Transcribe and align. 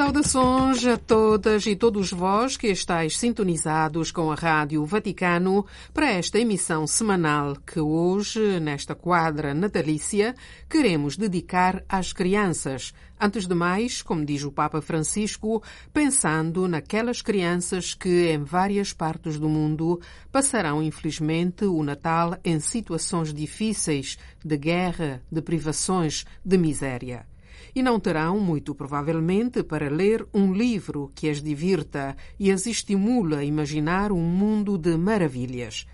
Saudações 0.00 0.86
a 0.86 0.96
todas 0.96 1.66
e 1.66 1.76
todos 1.76 2.10
vós 2.10 2.56
que 2.56 2.68
estáis 2.68 3.18
sintonizados 3.18 4.10
com 4.10 4.32
a 4.32 4.34
Rádio 4.34 4.82
Vaticano 4.86 5.66
para 5.92 6.10
esta 6.10 6.38
emissão 6.38 6.86
semanal 6.86 7.54
que 7.66 7.78
hoje, 7.78 8.58
nesta 8.60 8.94
quadra 8.94 9.52
natalícia, 9.52 10.34
queremos 10.70 11.18
dedicar 11.18 11.84
às 11.86 12.14
crianças. 12.14 12.94
Antes 13.20 13.46
de 13.46 13.54
mais, 13.54 14.00
como 14.00 14.24
diz 14.24 14.42
o 14.42 14.50
Papa 14.50 14.80
Francisco, 14.80 15.62
pensando 15.92 16.66
naquelas 16.66 17.20
crianças 17.20 17.92
que 17.92 18.30
em 18.30 18.42
várias 18.42 18.94
partes 18.94 19.38
do 19.38 19.50
mundo 19.50 20.00
passarão 20.32 20.82
infelizmente 20.82 21.66
o 21.66 21.82
Natal 21.82 22.38
em 22.42 22.58
situações 22.58 23.34
difíceis 23.34 24.16
de 24.42 24.56
guerra, 24.56 25.20
de 25.30 25.42
privações, 25.42 26.24
de 26.42 26.56
miséria 26.56 27.29
e 27.74 27.82
não 27.82 28.00
terão, 28.00 28.38
muito 28.40 28.74
provavelmente, 28.74 29.62
para 29.62 29.88
ler 29.88 30.26
um 30.32 30.52
livro 30.52 31.10
que 31.14 31.28
as 31.28 31.42
divirta 31.42 32.16
e 32.38 32.50
as 32.50 32.66
estimula 32.66 33.38
a 33.38 33.44
imaginar 33.44 34.12
um 34.12 34.22
mundo 34.22 34.76
de 34.78 34.96
maravilhas. 34.96 35.86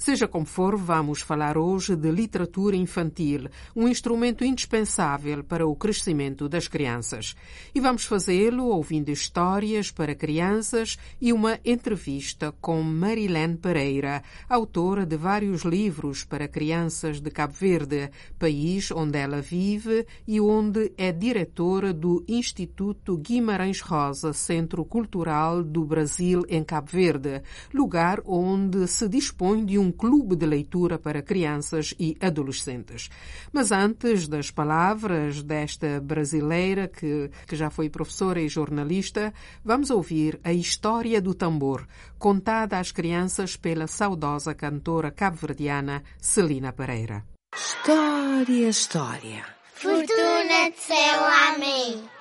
Seja 0.00 0.26
como 0.26 0.46
for, 0.46 0.78
vamos 0.78 1.20
falar 1.20 1.58
hoje 1.58 1.94
de 1.94 2.10
literatura 2.10 2.74
infantil, 2.74 3.50
um 3.76 3.86
instrumento 3.86 4.42
indispensável 4.42 5.44
para 5.44 5.66
o 5.66 5.76
crescimento 5.76 6.48
das 6.48 6.66
crianças. 6.66 7.36
E 7.74 7.80
vamos 7.80 8.06
fazê-lo 8.06 8.64
ouvindo 8.64 9.10
histórias 9.10 9.90
para 9.90 10.14
crianças 10.14 10.96
e 11.20 11.34
uma 11.34 11.60
entrevista 11.62 12.50
com 12.62 12.82
Marilene 12.82 13.58
Pereira, 13.58 14.22
autora 14.48 15.04
de 15.04 15.18
vários 15.18 15.64
livros 15.64 16.24
para 16.24 16.48
crianças 16.48 17.20
de 17.20 17.30
Cabo 17.30 17.52
Verde, 17.52 18.10
país 18.38 18.90
onde 18.90 19.18
ela 19.18 19.42
vive 19.42 20.06
e 20.26 20.40
onde 20.40 20.94
é 20.96 21.12
diretora 21.12 21.92
do 21.92 22.24
Instituto 22.26 23.18
Guimarães 23.18 23.82
Rosa, 23.82 24.32
Centro 24.32 24.82
Cultural 24.82 25.62
do 25.62 25.84
Brasil 25.84 26.42
em 26.48 26.64
Cabo 26.64 26.88
Verde, 26.90 27.42
lugar 27.74 28.22
onde 28.24 28.86
se 28.88 29.06
dispõe 29.06 29.62
de 29.62 29.76
um 29.76 29.89
clube 29.90 30.36
de 30.36 30.46
leitura 30.46 30.98
para 30.98 31.22
crianças 31.22 31.94
e 31.98 32.16
adolescentes. 32.20 33.08
Mas 33.52 33.72
antes 33.72 34.28
das 34.28 34.50
palavras 34.50 35.42
desta 35.42 36.00
brasileira 36.00 36.88
que, 36.88 37.30
que 37.46 37.56
já 37.56 37.70
foi 37.70 37.88
professora 37.88 38.40
e 38.40 38.48
jornalista, 38.48 39.32
vamos 39.64 39.90
ouvir 39.90 40.40
a 40.44 40.52
história 40.52 41.20
do 41.20 41.34
tambor, 41.34 41.86
contada 42.18 42.78
às 42.78 42.92
crianças 42.92 43.56
pela 43.56 43.86
saudosa 43.86 44.54
cantora 44.54 45.10
cabo-verdiana 45.10 46.02
Celina 46.18 46.72
Pereira. 46.72 47.24
História, 47.54 48.68
história. 48.68 49.44
Fortuna 49.74 50.70
de 50.70 50.78
céu, 50.78 51.24
amém. 51.48 52.19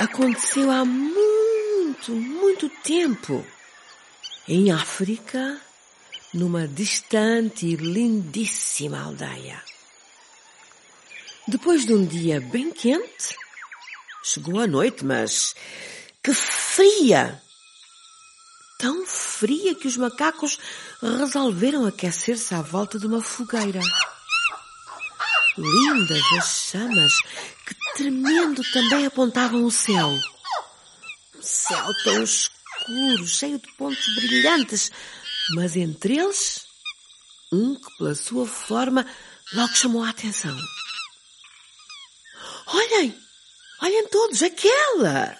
Aconteceu 0.00 0.70
há 0.70 0.82
muito, 0.82 2.12
muito 2.12 2.70
tempo. 2.82 3.46
Em 4.48 4.72
África, 4.72 5.60
numa 6.32 6.66
distante 6.66 7.66
e 7.66 7.76
lindíssima 7.76 8.98
aldeia. 8.98 9.62
Depois 11.46 11.84
de 11.84 11.92
um 11.92 12.06
dia 12.06 12.40
bem 12.40 12.70
quente, 12.72 13.36
chegou 14.24 14.58
a 14.58 14.66
noite, 14.66 15.04
mas 15.04 15.54
que 16.22 16.32
fria! 16.32 17.42
Tão 18.78 19.04
fria 19.04 19.74
que 19.74 19.86
os 19.86 19.98
macacos 19.98 20.58
resolveram 21.02 21.84
aquecer-se 21.84 22.54
à 22.54 22.62
volta 22.62 22.98
de 22.98 23.06
uma 23.06 23.20
fogueira. 23.20 23.80
Lindas 25.58 26.24
as 26.38 26.70
chamas 26.70 27.12
que 27.66 27.74
tremendo 27.94 28.62
também 28.72 29.06
apontavam 29.06 29.64
o 29.64 29.70
céu. 29.70 30.08
Um 31.36 31.42
céu 31.42 31.86
tão 32.04 32.22
escuro, 32.22 33.26
cheio 33.26 33.58
de 33.58 33.72
pontos 33.76 34.14
brilhantes, 34.14 34.90
mas 35.54 35.76
entre 35.76 36.18
eles, 36.18 36.66
um 37.52 37.74
que 37.74 37.96
pela 37.98 38.14
sua 38.14 38.46
forma 38.46 39.06
logo 39.52 39.74
chamou 39.74 40.02
a 40.04 40.10
atenção. 40.10 40.56
Olhem! 42.66 43.18
Olhem 43.82 44.08
todos, 44.08 44.42
aquela! 44.42 45.36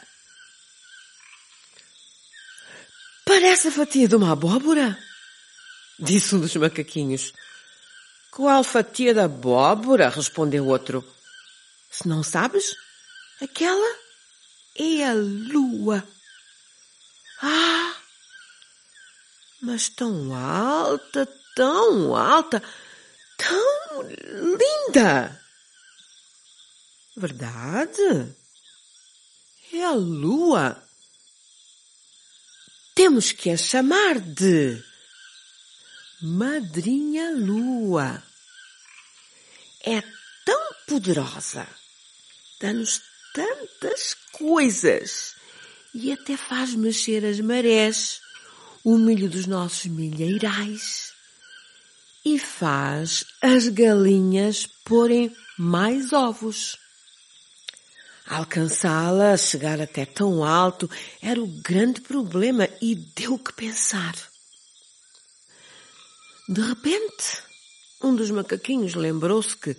Parece 3.25 3.69
a 3.69 3.73
fatia 3.73 4.09
de 4.09 4.17
uma 4.17 4.33
abóbora, 4.33 4.99
disse 5.99 6.35
um 6.35 6.41
dos 6.41 6.57
macaquinhos. 6.57 7.33
Qual 8.33 8.65
fatia 8.65 9.15
da 9.15 9.25
abóbora? 9.25 10.09
respondeu 10.09 10.67
outro. 10.67 11.05
Se 11.91 12.07
não 12.07 12.23
sabes, 12.23 12.77
aquela 13.41 13.97
é 14.77 15.05
a 15.05 15.13
lua. 15.13 16.07
Ah! 17.43 17.97
Mas 19.63 19.89
tão 19.89 20.35
alta, 20.35 21.27
tão 21.55 22.17
alta, 22.17 22.63
tão 23.37 24.03
linda! 24.03 25.41
Verdade? 27.17 28.35
É 29.73 29.85
a 29.85 29.93
lua. 29.93 30.83
Temos 32.95 33.33
que 33.33 33.51
a 33.51 33.57
chamar 33.57 34.21
de 34.21 34.83
Madrinha 36.23 37.31
Lua. 37.31 38.23
É 39.85 40.03
tão 40.45 40.75
poderosa, 40.87 41.67
dá-nos 42.61 43.01
tantas 43.33 44.15
coisas 44.33 45.35
e 45.95 46.13
até 46.13 46.37
faz 46.37 46.75
mexer 46.75 47.25
as 47.25 47.41
marés, 47.41 48.21
o 48.85 48.97
milho 48.97 49.29
dos 49.29 49.47
nossos 49.47 49.87
milheirais 49.87 51.13
e 52.25 52.39
faz 52.39 53.25
as 53.41 53.69
galinhas 53.69 54.67
porem 54.85 55.35
mais 55.59 56.13
ovos. 56.13 56.77
Alcançá-la, 58.27 59.37
chegar 59.37 59.81
até 59.81 60.05
tão 60.05 60.45
alto, 60.45 60.89
era 61.21 61.43
o 61.43 61.47
grande 61.47 62.01
problema 62.01 62.69
e 62.81 62.95
deu 62.95 63.39
que 63.39 63.53
pensar. 63.53 64.15
De 66.49 66.61
repente, 66.61 67.43
um 68.03 68.15
dos 68.15 68.31
macaquinhos 68.31 68.95
lembrou-se 68.95 69.57
que, 69.57 69.77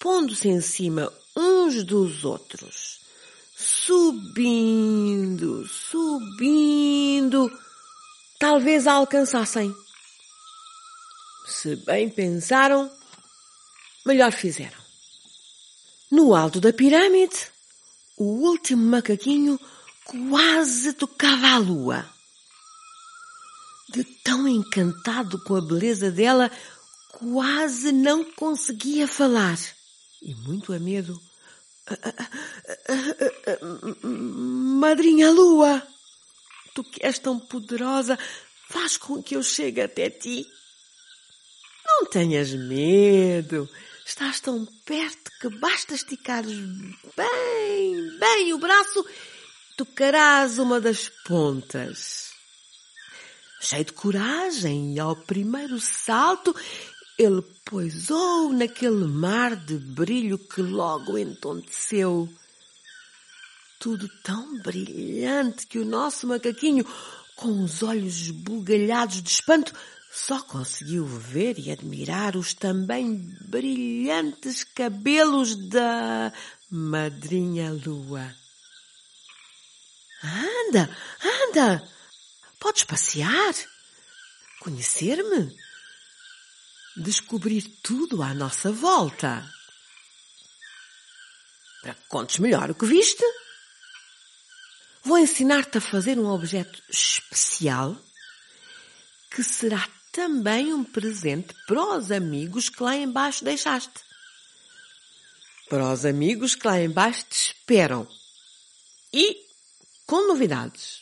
pondo-se 0.00 0.48
em 0.48 0.60
cima 0.60 1.12
uns 1.36 1.84
dos 1.84 2.24
outros, 2.24 3.00
subindo, 3.56 4.86
subindo, 5.66 7.50
talvez 8.38 8.86
a 8.86 8.92
alcançassem. 8.94 9.74
Se 11.46 11.76
bem 11.76 12.08
pensaram, 12.08 12.90
melhor 14.04 14.32
fizeram. 14.32 14.80
No 16.10 16.34
alto 16.34 16.60
da 16.60 16.72
pirâmide, 16.72 17.50
o 18.18 18.24
último 18.24 18.84
macaquinho 18.84 19.58
quase 20.04 20.92
tocava 20.92 21.48
a 21.48 21.58
lua. 21.58 22.04
De 23.88 24.04
tão 24.04 24.46
encantado 24.48 25.38
com 25.44 25.56
a 25.56 25.60
beleza 25.60 26.10
dela, 26.10 26.50
quase 27.12 27.92
não 27.92 28.24
conseguia 28.32 29.06
falar. 29.06 29.58
E 30.22 30.34
muito 30.36 30.72
a 30.72 30.78
medo. 30.78 31.20
Madrinha 34.02 35.30
Lua, 35.30 35.82
tu 36.74 36.84
que 36.84 37.04
és 37.04 37.18
tão 37.18 37.40
poderosa, 37.40 38.16
faz 38.70 38.96
com 38.96 39.20
que 39.20 39.34
eu 39.34 39.42
chegue 39.42 39.80
até 39.80 40.08
ti. 40.08 40.46
Não 41.84 42.06
tenhas 42.06 42.52
medo. 42.52 43.68
Estás 44.06 44.38
tão 44.38 44.64
perto 44.84 45.30
que 45.40 45.48
basta 45.58 45.94
esticares 45.94 46.56
bem, 47.16 48.18
bem 48.18 48.52
o 48.52 48.58
braço, 48.58 49.04
tocarás 49.76 50.58
uma 50.58 50.80
das 50.80 51.08
pontas. 51.24 52.30
Cheio 53.60 53.84
de 53.84 53.92
coragem 53.92 54.98
ao 54.98 55.14
primeiro 55.14 55.78
salto, 55.78 56.54
ele 57.18 57.42
poisou 57.64 58.52
naquele 58.52 59.06
mar 59.06 59.54
de 59.56 59.76
brilho 59.76 60.38
que 60.38 60.62
logo 60.62 61.18
entonteceu. 61.18 62.28
Tudo 63.78 64.08
tão 64.22 64.58
brilhante 64.60 65.66
que 65.66 65.78
o 65.78 65.84
nosso 65.84 66.26
macaquinho, 66.26 66.86
com 67.36 67.62
os 67.64 67.82
olhos 67.82 68.14
esbugalhados 68.22 69.22
de 69.22 69.28
espanto, 69.28 69.72
só 70.12 70.40
conseguiu 70.42 71.06
ver 71.06 71.58
e 71.58 71.70
admirar 71.70 72.36
os 72.36 72.52
também 72.52 73.34
brilhantes 73.40 74.62
cabelos 74.62 75.56
da 75.68 76.32
madrinha 76.70 77.72
lua. 77.72 78.34
Anda, 80.22 80.96
anda! 81.48 81.88
Podes 82.60 82.84
passear, 82.84 83.54
conhecer-me, 84.60 85.56
descobrir 86.96 87.62
tudo 87.82 88.22
à 88.22 88.34
nossa 88.34 88.70
volta. 88.70 89.48
Para 91.82 91.94
que 91.94 92.08
contes 92.08 92.38
melhor 92.38 92.70
o 92.70 92.74
que 92.74 92.86
viste, 92.86 93.24
vou 95.02 95.18
ensinar-te 95.18 95.78
a 95.78 95.80
fazer 95.80 96.18
um 96.18 96.28
objeto 96.28 96.82
especial 96.88 97.96
que 99.30 99.42
será 99.42 99.88
também 100.12 100.72
um 100.74 100.84
presente 100.84 101.54
para 101.66 101.96
os 101.96 102.12
amigos 102.12 102.68
que 102.68 102.82
lá 102.82 102.94
embaixo 102.94 103.44
deixaste. 103.44 104.00
Para 105.68 105.92
os 105.92 106.04
amigos 106.04 106.54
que 106.54 106.66
lá 106.66 106.80
embaixo 106.80 107.24
te 107.30 107.46
esperam. 107.46 108.06
E 109.12 109.36
com 110.06 110.28
novidades. 110.28 111.01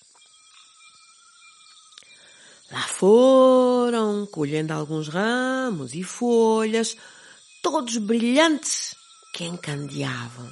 Lá 2.71 2.83
foram, 2.83 4.27
colhendo 4.27 4.73
alguns 4.73 5.09
ramos 5.09 5.93
e 5.93 6.05
folhas, 6.05 6.97
todos 7.63 7.97
brilhantes, 7.97 8.95
que 9.33 9.45
encandeavam. 9.45 10.49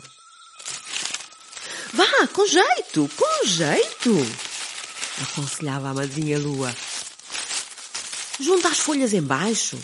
Vá, 1.92 2.26
com 2.32 2.46
jeito, 2.46 3.08
com 3.16 3.46
jeito, 3.46 4.10
aconselhava 5.22 5.90
a 5.90 5.94
madrinha 5.94 6.38
Lua. 6.38 6.74
Junta 8.40 8.68
as 8.68 8.78
folhas 8.78 9.12
embaixo. 9.12 9.78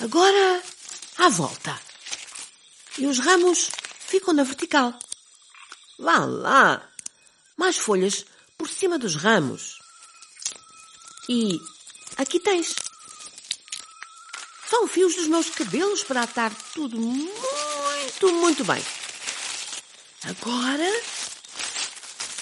Agora, 0.00 0.62
à 1.18 1.28
volta. 1.28 1.78
E 2.98 3.06
os 3.06 3.18
ramos 3.18 3.70
ficam 4.06 4.32
na 4.32 4.42
vertical. 4.42 4.98
Vá 5.98 6.24
lá. 6.24 6.88
Mais 7.56 7.76
folhas 7.76 8.24
por 8.56 8.68
cima 8.68 8.98
dos 8.98 9.14
ramos. 9.14 9.78
E 11.28 11.60
aqui 12.16 12.40
tens. 12.40 12.74
São 14.68 14.86
fios 14.86 15.14
dos 15.14 15.28
meus 15.28 15.50
cabelos 15.50 16.02
para 16.02 16.22
atar 16.22 16.54
tudo 16.74 16.98
muito, 16.98 18.32
muito 18.32 18.64
bem. 18.64 18.82
Agora, 20.24 21.02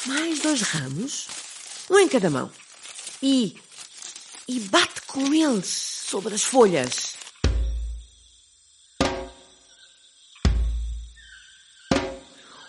mais 0.06 0.38
dois 0.40 0.60
ramos, 0.62 1.26
um 1.90 1.98
em 1.98 2.08
cada 2.08 2.30
mão. 2.30 2.50
E 3.22 3.56
e 4.48 4.60
bate 4.60 5.02
com 5.02 5.34
eles 5.34 5.66
sobre 5.66 6.34
as 6.34 6.44
folhas. 6.44 7.16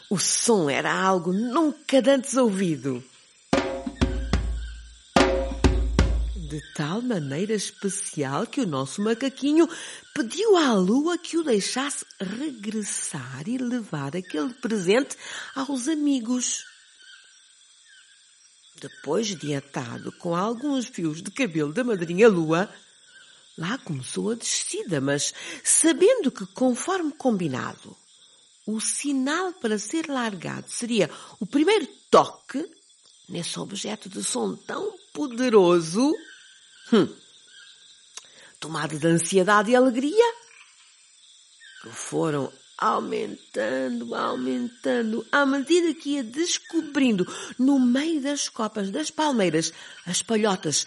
O 0.10 0.18
som 0.18 0.70
era 0.70 0.92
algo 0.92 1.34
nunca 1.34 2.02
antes 2.10 2.36
ouvido. 2.36 3.04
De 6.48 6.62
tal 6.74 7.02
maneira 7.02 7.54
especial 7.54 8.48
que 8.48 8.62
o 8.62 8.66
nosso 8.66 9.02
macaquinho 9.02 9.68
pediu 10.14 10.56
à 10.56 10.72
lua 10.76 11.18
que 11.18 11.38
o 11.38 11.44
deixasse 11.44 12.06
regressar 12.22 13.44
e 13.50 13.58
levar 13.58 14.16
aquele 14.16 14.54
presente 14.54 15.18
aos 15.54 15.90
amigos. 15.90 16.64
Depois 18.80 19.36
de 19.36 19.56
atado 19.56 20.10
com 20.14 20.34
alguns 20.34 20.86
fios 20.86 21.22
de 21.22 21.32
cabelo 21.32 21.74
da 21.74 21.84
madrinha 21.84 22.30
Lua, 22.30 22.74
lá 23.58 23.78
começou 23.80 24.32
a 24.32 24.36
descida, 24.36 25.02
mas 25.02 25.34
sabendo 25.66 26.32
que, 26.32 26.46
conforme 26.46 27.12
combinado, 27.12 27.94
o 28.66 28.80
sinal 28.80 29.52
para 29.52 29.78
ser 29.78 30.08
largado 30.08 30.70
seria 30.70 31.10
o 31.42 31.46
primeiro 31.46 31.86
toque 32.10 32.66
nesse 33.28 33.60
objeto 33.60 34.08
de 34.08 34.24
som 34.24 34.56
tão 34.56 34.94
poderoso, 35.12 36.14
hum, 36.92 37.08
tomado 38.60 38.98
de 38.98 39.08
ansiedade 39.08 39.72
e 39.72 39.76
alegria, 39.76 40.34
que 41.82 41.90
foram 41.90 42.52
aumentando, 42.78 44.14
aumentando, 44.14 45.26
à 45.32 45.46
medida 45.46 45.94
que 45.94 46.12
ia 46.12 46.24
descobrindo 46.24 47.26
no 47.58 47.80
meio 47.80 48.22
das 48.22 48.48
copas 48.48 48.92
das 48.92 49.10
palmeiras 49.10 49.74
as 50.06 50.22
palhotas 50.22 50.86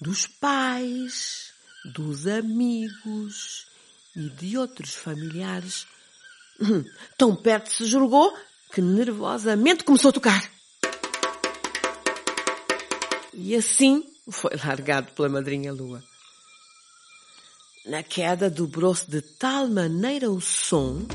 dos 0.00 0.26
pais, 0.26 1.52
dos 1.84 2.26
amigos 2.26 3.66
e 4.14 4.28
de 4.28 4.58
outros 4.58 4.94
familiares. 4.94 5.86
Tão 7.16 7.34
perto 7.34 7.72
se 7.72 7.86
julgou 7.86 8.36
que 8.72 8.82
nervosamente 8.82 9.82
começou 9.82 10.10
a 10.10 10.12
tocar. 10.12 10.50
E 13.32 13.56
assim 13.56 14.04
foi 14.30 14.52
largado 14.64 15.12
pela 15.12 15.28
madrinha 15.28 15.72
lua. 15.72 16.02
Na 17.86 18.02
queda 18.02 18.50
dobrou-se 18.50 19.10
de 19.10 19.22
tal 19.22 19.66
maneira 19.68 20.30
o 20.30 20.40
som 20.40 21.06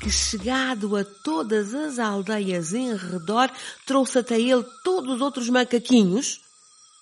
que, 0.00 0.10
chegado 0.10 0.96
a 0.96 1.04
todas 1.04 1.74
as 1.74 1.98
aldeias 1.98 2.72
em 2.72 2.94
redor, 2.96 3.50
trouxe 3.86 4.18
até 4.18 4.40
ele 4.40 4.64
todos 4.84 5.16
os 5.16 5.20
outros 5.20 5.48
macaquinhos 5.48 6.40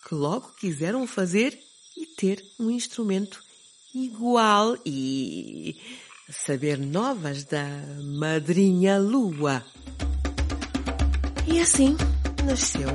que 0.07 0.15
logo 0.15 0.53
quiseram 0.59 1.07
fazer 1.07 1.59
e 1.97 2.07
ter 2.07 2.43
um 2.59 2.71
instrumento 2.71 3.41
igual 3.95 4.77
e 4.87 5.77
saber 6.31 6.79
novas 6.79 7.45
da 7.45 7.67
madrinha 8.19 8.99
lua. 8.99 9.65
E 11.51 11.61
assim 11.61 11.97
nasceu 12.45 12.89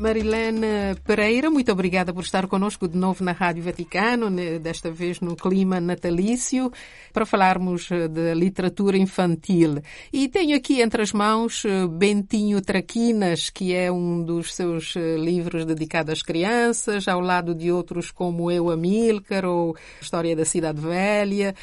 Marilene 0.00 0.96
Pereira, 1.04 1.50
muito 1.50 1.70
obrigada 1.70 2.10
por 2.10 2.24
estar 2.24 2.46
conosco 2.46 2.88
de 2.88 2.96
novo 2.96 3.22
na 3.22 3.32
Rádio 3.32 3.62
Vaticano, 3.62 4.30
desta 4.58 4.90
vez 4.90 5.20
no 5.20 5.36
clima 5.36 5.78
natalício, 5.78 6.72
para 7.12 7.26
falarmos 7.26 7.90
eh, 7.90 8.08
de 8.08 8.34
literatura 8.34 8.96
infantil. 8.96 9.82
E 10.10 10.26
tenho 10.26 10.56
aqui 10.56 10.80
entre 10.80 11.02
as 11.02 11.12
mãos 11.12 11.66
eh, 11.66 11.86
Bentinho 11.86 12.62
Traquinas, 12.62 13.50
que 13.50 13.74
é 13.74 13.92
um 13.92 14.24
dos 14.24 14.54
seus 14.54 14.96
eh, 14.96 15.18
livros 15.18 15.66
dedicados 15.66 16.14
às 16.14 16.22
crianças, 16.22 17.06
ao 17.06 17.20
lado 17.20 17.54
de 17.54 17.70
outros 17.70 18.10
como 18.10 18.50
Eu, 18.50 18.70
Amílcar, 18.70 19.44
ou 19.44 19.76
História 20.00 20.34
da 20.34 20.46
Cidade 20.46 20.80
Velha. 20.80 21.54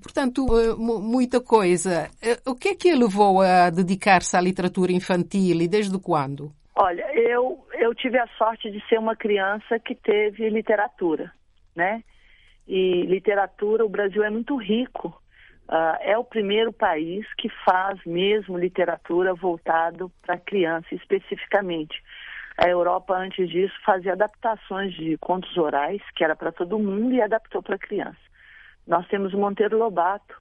Portanto, 0.00 0.46
muita 0.78 1.40
coisa. 1.40 2.08
O 2.46 2.54
que 2.54 2.68
é 2.68 2.74
que 2.76 2.94
levou 2.94 3.42
a 3.42 3.68
dedicar-se 3.68 4.36
à 4.36 4.40
literatura 4.40 4.92
infantil 4.92 5.60
e 5.60 5.66
desde 5.66 5.98
quando? 5.98 6.52
Olha, 6.82 7.12
eu, 7.12 7.62
eu 7.74 7.94
tive 7.94 8.18
a 8.18 8.26
sorte 8.38 8.70
de 8.70 8.82
ser 8.88 8.98
uma 8.98 9.14
criança 9.14 9.78
que 9.78 9.94
teve 9.94 10.48
literatura, 10.48 11.30
né? 11.76 12.02
E 12.66 13.02
literatura, 13.02 13.84
o 13.84 13.88
Brasil 13.88 14.24
é 14.24 14.30
muito 14.30 14.56
rico. 14.56 15.08
Uh, 15.68 16.00
é 16.00 16.16
o 16.16 16.24
primeiro 16.24 16.72
país 16.72 17.26
que 17.34 17.50
faz 17.66 18.02
mesmo 18.06 18.56
literatura 18.56 19.34
voltado 19.34 20.10
para 20.22 20.38
criança 20.38 20.94
especificamente. 20.94 22.02
A 22.56 22.66
Europa, 22.66 23.14
antes 23.14 23.50
disso, 23.50 23.74
fazia 23.84 24.12
adaptações 24.12 24.94
de 24.94 25.18
contos 25.18 25.54
orais, 25.58 26.00
que 26.16 26.24
era 26.24 26.34
para 26.34 26.50
todo 26.50 26.78
mundo, 26.78 27.12
e 27.12 27.20
adaptou 27.20 27.62
para 27.62 27.76
criança. 27.76 28.16
Nós 28.86 29.06
temos 29.08 29.34
o 29.34 29.38
Monteiro 29.38 29.76
Lobato, 29.76 30.34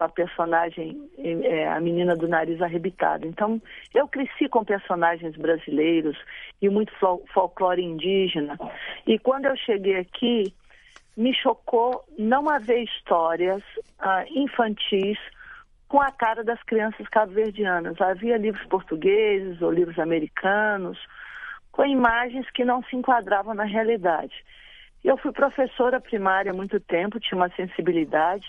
com 0.00 0.04
a 0.04 0.08
personagem, 0.08 1.10
é, 1.18 1.68
a 1.68 1.78
menina 1.78 2.16
do 2.16 2.26
nariz 2.26 2.62
arrebitado. 2.62 3.26
Então, 3.26 3.60
eu 3.94 4.08
cresci 4.08 4.48
com 4.48 4.64
personagens 4.64 5.36
brasileiros 5.36 6.16
e 6.62 6.70
muito 6.70 6.90
folclore 7.34 7.84
indígena. 7.84 8.58
E 9.06 9.18
quando 9.18 9.44
eu 9.44 9.56
cheguei 9.58 9.96
aqui, 9.96 10.54
me 11.14 11.34
chocou 11.34 12.02
não 12.18 12.48
haver 12.48 12.82
histórias 12.82 13.62
ah, 13.98 14.24
infantis 14.30 15.18
com 15.86 16.00
a 16.00 16.10
cara 16.10 16.42
das 16.42 16.62
crianças 16.62 17.06
cabo-verdianas. 17.08 18.00
Havia 18.00 18.38
livros 18.38 18.66
portugueses 18.68 19.60
ou 19.60 19.70
livros 19.70 19.98
americanos 19.98 20.98
com 21.72 21.84
imagens 21.84 22.48
que 22.52 22.64
não 22.64 22.82
se 22.84 22.96
enquadravam 22.96 23.52
na 23.52 23.64
realidade. 23.64 24.32
Eu 25.04 25.18
fui 25.18 25.30
professora 25.30 26.00
primária 26.00 26.52
há 26.52 26.54
muito 26.54 26.80
tempo, 26.80 27.20
tinha 27.20 27.36
uma 27.36 27.50
sensibilidade 27.50 28.46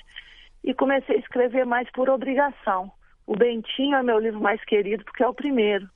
e 0.63 0.73
comecei 0.73 1.15
a 1.15 1.19
escrever 1.19 1.65
mais 1.65 1.89
por 1.91 2.09
obrigação. 2.09 2.91
O 3.25 3.35
Bentinho 3.35 3.95
é 3.95 4.03
meu 4.03 4.19
livro 4.19 4.39
mais 4.39 4.63
querido 4.63 5.03
porque 5.03 5.23
é 5.23 5.27
o 5.27 5.33
primeiro. 5.33 5.89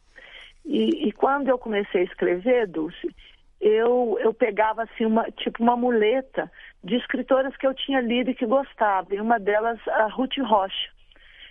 E, 0.66 1.08
e 1.08 1.12
quando 1.12 1.50
eu 1.50 1.58
comecei 1.58 2.02
a 2.02 2.06
escrever, 2.06 2.68
Dulce, 2.68 3.14
eu, 3.62 4.18
eu 4.20 4.34
pegava 4.34 4.84
assim 4.84 5.06
uma 5.06 5.24
tipo 5.32 5.62
uma 5.62 5.76
muleta 5.76 6.52
de 6.84 6.96
escritoras 6.96 7.56
que 7.58 7.66
eu 7.66 7.74
tinha 7.74 8.02
lido 8.02 8.32
e 8.32 8.36
que 8.36 8.46
gostava. 8.46 9.14
E 9.14 9.22
uma 9.22 9.40
delas, 9.40 9.80
a 9.88 10.08
Ruth 10.08 10.38
Rocha. 10.40 10.90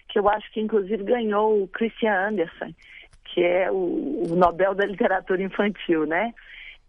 que 0.08 0.18
eu 0.18 0.28
acho 0.28 0.50
que 0.52 0.60
inclusive 0.60 1.02
ganhou 1.02 1.62
o 1.62 1.68
Christian 1.68 2.28
Andersen, 2.28 2.74
que 3.24 3.42
é 3.42 3.70
o, 3.70 4.24
o 4.30 4.36
Nobel 4.36 4.74
da 4.74 4.84
Literatura 4.84 5.42
Infantil, 5.42 6.06
né? 6.06 6.32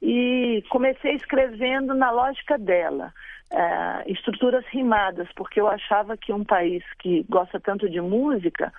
E 0.01 0.63
comecei 0.70 1.13
escrevendo 1.13 1.94
na 1.96 2.12
lógica 2.12 2.58
dela, 2.58 3.13
uh, 3.53 4.11
estruturas 4.11 4.65
rimadas, 4.67 5.27
porque 5.35 5.59
eu 5.59 5.67
achava 5.67 6.17
que 6.17 6.33
um 6.33 6.43
país 6.43 6.83
que 6.99 7.23
gosta 7.29 7.59
tanto 7.59 7.89
de 7.89 8.01
música, 8.01 8.73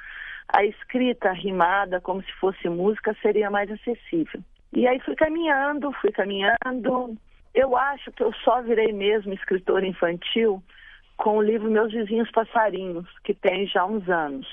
a 0.48 0.64
escrita 0.64 1.32
rimada, 1.32 2.00
como 2.00 2.22
se 2.22 2.32
fosse 2.34 2.68
música, 2.68 3.16
seria 3.20 3.50
mais 3.50 3.70
acessível. 3.70 4.40
E 4.72 4.86
aí 4.86 5.00
fui 5.00 5.14
caminhando, 5.14 5.92
fui 6.00 6.12
caminhando. 6.12 7.16
Eu 7.54 7.76
acho 7.76 8.12
que 8.12 8.22
eu 8.22 8.32
só 8.44 8.60
virei 8.62 8.92
mesmo 8.92 9.32
escritora 9.32 9.86
infantil 9.86 10.62
com 11.16 11.38
o 11.38 11.42
livro 11.42 11.70
Meus 11.70 11.92
Vizinhos 11.92 12.30
Passarinhos, 12.30 13.06
que 13.24 13.34
tem 13.34 13.66
já 13.66 13.84
uns 13.84 14.08
anos. 14.08 14.46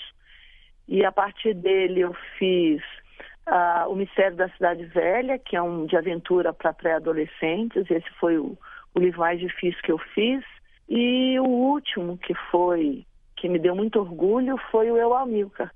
E 0.87 1.03
a 1.05 1.11
partir 1.11 1.53
dele 1.53 2.01
eu 2.01 2.15
fiz 2.37 2.81
uh, 3.47 3.89
O 3.89 3.95
Mistério 3.95 4.37
da 4.37 4.49
Cidade 4.49 4.85
Velha, 4.85 5.37
que 5.37 5.55
é 5.55 5.61
um 5.61 5.85
de 5.85 5.97
aventura 5.97 6.53
para 6.53 6.73
pré-adolescentes. 6.73 7.89
Esse 7.89 8.09
foi 8.19 8.37
o, 8.37 8.57
o 8.93 8.99
livro 8.99 9.19
mais 9.19 9.39
difícil 9.39 9.81
que 9.81 9.91
eu 9.91 9.97
fiz. 9.97 10.43
E 10.87 11.39
o 11.39 11.45
último, 11.45 12.17
que 12.17 12.33
foi, 12.51 13.05
que 13.35 13.49
me 13.49 13.59
deu 13.59 13.75
muito 13.75 13.99
orgulho, 13.99 14.57
foi 14.69 14.91
o 14.91 14.97
Eu 14.97 15.13
Amilcar. 15.13 15.73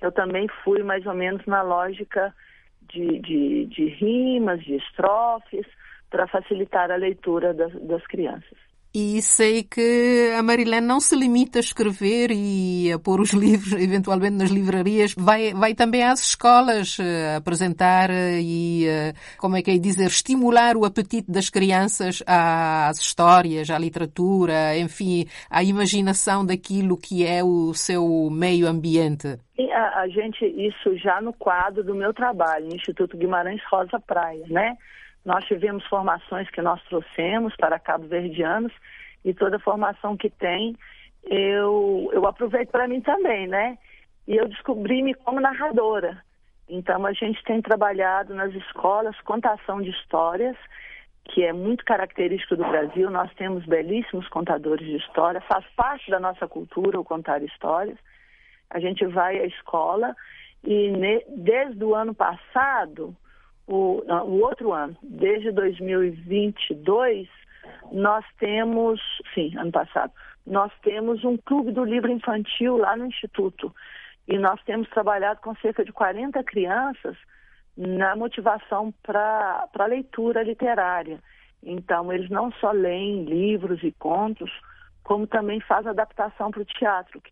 Eu 0.00 0.12
também 0.12 0.46
fui 0.64 0.82
mais 0.82 1.06
ou 1.06 1.14
menos 1.14 1.44
na 1.46 1.62
lógica 1.62 2.34
de, 2.82 3.18
de, 3.20 3.66
de 3.66 3.86
rimas, 3.88 4.62
de 4.62 4.76
estrofes, 4.76 5.66
para 6.10 6.26
facilitar 6.26 6.90
a 6.90 6.96
leitura 6.96 7.52
das, 7.52 7.72
das 7.82 8.06
crianças. 8.06 8.65
E 8.98 9.20
sei 9.20 9.62
que 9.62 10.32
a 10.38 10.42
Marilene 10.42 10.86
não 10.86 11.00
se 11.00 11.14
limita 11.14 11.58
a 11.58 11.60
escrever 11.60 12.30
e 12.30 12.90
a 12.90 12.98
pôr 12.98 13.20
os 13.20 13.32
livros, 13.36 13.74
eventualmente, 13.74 14.36
nas 14.36 14.48
livrarias. 14.48 15.14
Vai, 15.18 15.52
vai 15.52 15.74
também 15.74 16.02
às 16.02 16.20
escolas 16.20 16.98
uh, 16.98 17.36
apresentar 17.36 18.08
uh, 18.08 18.40
e, 18.40 18.86
uh, 18.88 19.36
como 19.36 19.54
é 19.54 19.60
que 19.60 19.70
é 19.70 19.76
dizer, 19.76 20.06
estimular 20.06 20.78
o 20.78 20.86
apetite 20.86 21.30
das 21.30 21.50
crianças 21.50 22.22
às 22.26 22.98
histórias, 22.98 23.68
à 23.68 23.78
literatura, 23.78 24.78
enfim, 24.78 25.26
à 25.50 25.62
imaginação 25.62 26.46
daquilo 26.46 26.96
que 26.96 27.22
é 27.26 27.44
o 27.44 27.74
seu 27.74 28.30
meio 28.30 28.66
ambiente. 28.66 29.38
E 29.58 29.70
a, 29.72 30.00
a 30.00 30.08
gente, 30.08 30.42
isso 30.46 30.96
já 30.96 31.20
no 31.20 31.34
quadro 31.34 31.84
do 31.84 31.94
meu 31.94 32.14
trabalho, 32.14 32.68
no 32.68 32.74
Instituto 32.74 33.18
Guimarães 33.18 33.60
Rosa 33.70 34.00
Praia, 34.00 34.46
né? 34.48 34.74
Nós 35.26 35.44
tivemos 35.44 35.84
formações 35.86 36.48
que 36.50 36.62
nós 36.62 36.80
trouxemos 36.84 37.54
para 37.56 37.80
Cabo 37.80 38.06
Verdeanos 38.06 38.72
e 39.24 39.34
toda 39.34 39.58
formação 39.58 40.16
que 40.16 40.30
tem, 40.30 40.76
eu, 41.24 42.08
eu 42.12 42.24
aproveito 42.28 42.70
para 42.70 42.86
mim 42.86 43.00
também, 43.00 43.48
né? 43.48 43.76
E 44.28 44.36
eu 44.36 44.46
descobri-me 44.46 45.14
como 45.14 45.40
narradora. 45.40 46.22
Então, 46.68 47.04
a 47.04 47.12
gente 47.12 47.42
tem 47.42 47.60
trabalhado 47.60 48.34
nas 48.34 48.54
escolas 48.54 49.20
contação 49.22 49.82
de 49.82 49.90
histórias, 49.90 50.56
que 51.24 51.42
é 51.42 51.52
muito 51.52 51.84
característico 51.84 52.54
do 52.54 52.62
Brasil. 52.62 53.10
Nós 53.10 53.32
temos 53.34 53.66
belíssimos 53.66 54.28
contadores 54.28 54.86
de 54.86 54.96
história, 54.96 55.40
faz 55.40 55.66
parte 55.74 56.08
da 56.08 56.20
nossa 56.20 56.46
cultura 56.46 57.00
o 57.00 57.04
contar 57.04 57.42
histórias. 57.42 57.98
A 58.70 58.78
gente 58.78 59.04
vai 59.06 59.40
à 59.40 59.46
escola 59.46 60.14
e 60.62 60.92
ne, 60.92 61.24
desde 61.36 61.82
o 61.82 61.96
ano 61.96 62.14
passado 62.14 63.16
o, 63.66 64.02
o 64.06 64.40
outro 64.42 64.72
ano, 64.72 64.96
desde 65.02 65.50
2022, 65.50 67.28
nós 67.92 68.24
temos, 68.38 69.00
sim, 69.34 69.56
ano 69.56 69.72
passado, 69.72 70.12
nós 70.46 70.72
temos 70.82 71.24
um 71.24 71.36
clube 71.36 71.72
do 71.72 71.84
livro 71.84 72.10
infantil 72.10 72.76
lá 72.76 72.96
no 72.96 73.06
Instituto. 73.06 73.74
E 74.28 74.38
nós 74.38 74.62
temos 74.64 74.88
trabalhado 74.90 75.40
com 75.40 75.54
cerca 75.56 75.84
de 75.84 75.92
40 75.92 76.42
crianças 76.44 77.16
na 77.76 78.16
motivação 78.16 78.92
para 79.02 79.68
a 79.76 79.86
leitura 79.86 80.42
literária. 80.42 81.20
Então, 81.62 82.12
eles 82.12 82.30
não 82.30 82.52
só 82.52 82.70
leem 82.70 83.24
livros 83.24 83.82
e 83.82 83.92
contos, 83.92 84.50
como 85.02 85.26
também 85.26 85.60
fazem 85.60 85.90
adaptação 85.90 86.50
para 86.50 86.62
o 86.62 86.64
teatro, 86.64 87.20
que 87.20 87.30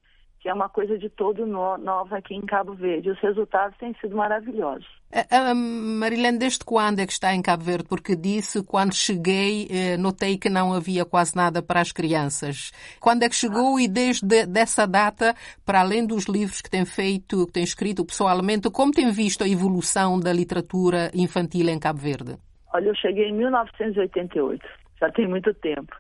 é 0.49 0.53
uma 0.53 0.69
coisa 0.69 0.99
de 0.99 1.09
todo 1.09 1.47
no, 1.47 1.79
nova 1.79 2.19
aqui 2.19 2.35
em 2.35 2.43
Cabo 2.43 2.75
Verde. 2.75 3.11
Os 3.11 3.19
resultados 3.21 3.77
têm 3.79 3.95
sido 4.01 4.17
maravilhosos. 4.17 4.87
Uh, 5.13 5.55
Marilene, 5.55 6.39
desde 6.39 6.65
quando 6.65 7.01
é 7.01 7.07
que 7.07 7.13
está 7.13 7.35
em 7.35 7.41
Cabo 7.41 7.63
Verde? 7.63 7.85
Porque 7.89 8.17
disse, 8.17 8.65
quando 8.65 8.95
cheguei, 8.95 9.69
eh, 9.71 9.97
notei 9.97 10.37
que 10.37 10.49
não 10.49 10.73
havia 10.73 11.05
quase 11.05 11.37
nada 11.37 11.63
para 11.63 11.81
as 11.81 11.93
crianças. 11.93 12.73
Quando 13.01 13.23
é 13.23 13.29
que 13.29 13.35
chegou 13.35 13.79
e 13.79 13.87
desde 13.87 14.45
dessa 14.45 14.87
data, 14.87 15.35
para 15.65 15.81
além 15.81 16.07
dos 16.07 16.27
livros 16.27 16.61
que 16.61 16.69
tem 16.69 16.85
feito, 16.85 17.47
que 17.47 17.53
tem 17.53 17.63
escrito 17.63 18.05
pessoalmente, 18.05 18.69
como 18.71 18.93
tem 18.93 19.11
visto 19.11 19.45
a 19.45 19.49
evolução 19.49 20.19
da 20.19 20.33
literatura 20.33 21.11
infantil 21.15 21.69
em 21.69 21.79
Cabo 21.79 22.01
Verde? 22.01 22.37
Olha, 22.73 22.89
eu 22.89 22.95
cheguei 22.97 23.29
em 23.29 23.35
1988, 23.35 24.67
já 25.01 25.09
tem 25.13 25.29
muito 25.29 25.55
tempo. 25.55 25.95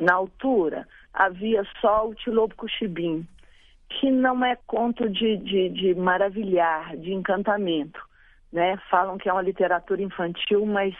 Na 0.00 0.14
altura, 0.14 0.86
havia 1.12 1.64
só 1.80 2.08
o 2.08 2.14
Tilobo 2.14 2.54
Cuxibim, 2.54 3.26
que 3.90 4.10
não 4.10 4.44
é 4.44 4.56
conto 4.66 5.08
de, 5.08 5.36
de, 5.38 5.68
de 5.68 5.94
maravilhar, 5.94 6.96
de 6.96 7.12
encantamento. 7.12 8.00
Né? 8.52 8.78
Falam 8.88 9.18
que 9.18 9.28
é 9.28 9.32
uma 9.32 9.42
literatura 9.42 10.00
infantil, 10.00 10.64
mas 10.64 10.94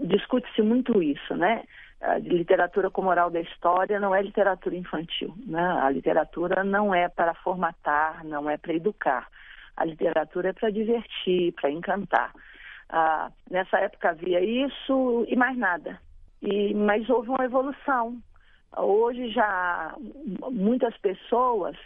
discute-se 0.00 0.62
muito 0.62 1.02
isso, 1.02 1.36
né? 1.36 1.64
A 2.00 2.18
literatura 2.18 2.90
como 2.90 3.10
oral 3.10 3.30
da 3.30 3.40
história 3.40 4.00
não 4.00 4.12
é 4.12 4.20
literatura 4.22 4.74
infantil, 4.74 5.32
né? 5.46 5.62
A 5.82 5.90
literatura 5.90 6.64
não 6.64 6.92
é 6.92 7.08
para 7.08 7.34
formatar, 7.34 8.24
não 8.24 8.50
é 8.50 8.56
para 8.56 8.74
educar. 8.74 9.28
A 9.76 9.84
literatura 9.84 10.48
é 10.48 10.52
para 10.52 10.70
divertir, 10.70 11.52
para 11.52 11.70
encantar. 11.70 12.32
Ah, 12.88 13.30
nessa 13.48 13.78
época 13.78 14.10
havia 14.10 14.40
isso 14.40 15.24
e 15.28 15.36
mais 15.36 15.56
nada. 15.56 16.00
E, 16.42 16.74
mas 16.74 17.08
houve 17.08 17.28
uma 17.28 17.44
evolução. 17.44 18.18
Hoje 18.76 19.30
já 19.30 19.94
muitas 20.50 20.96
pessoas 20.98 21.76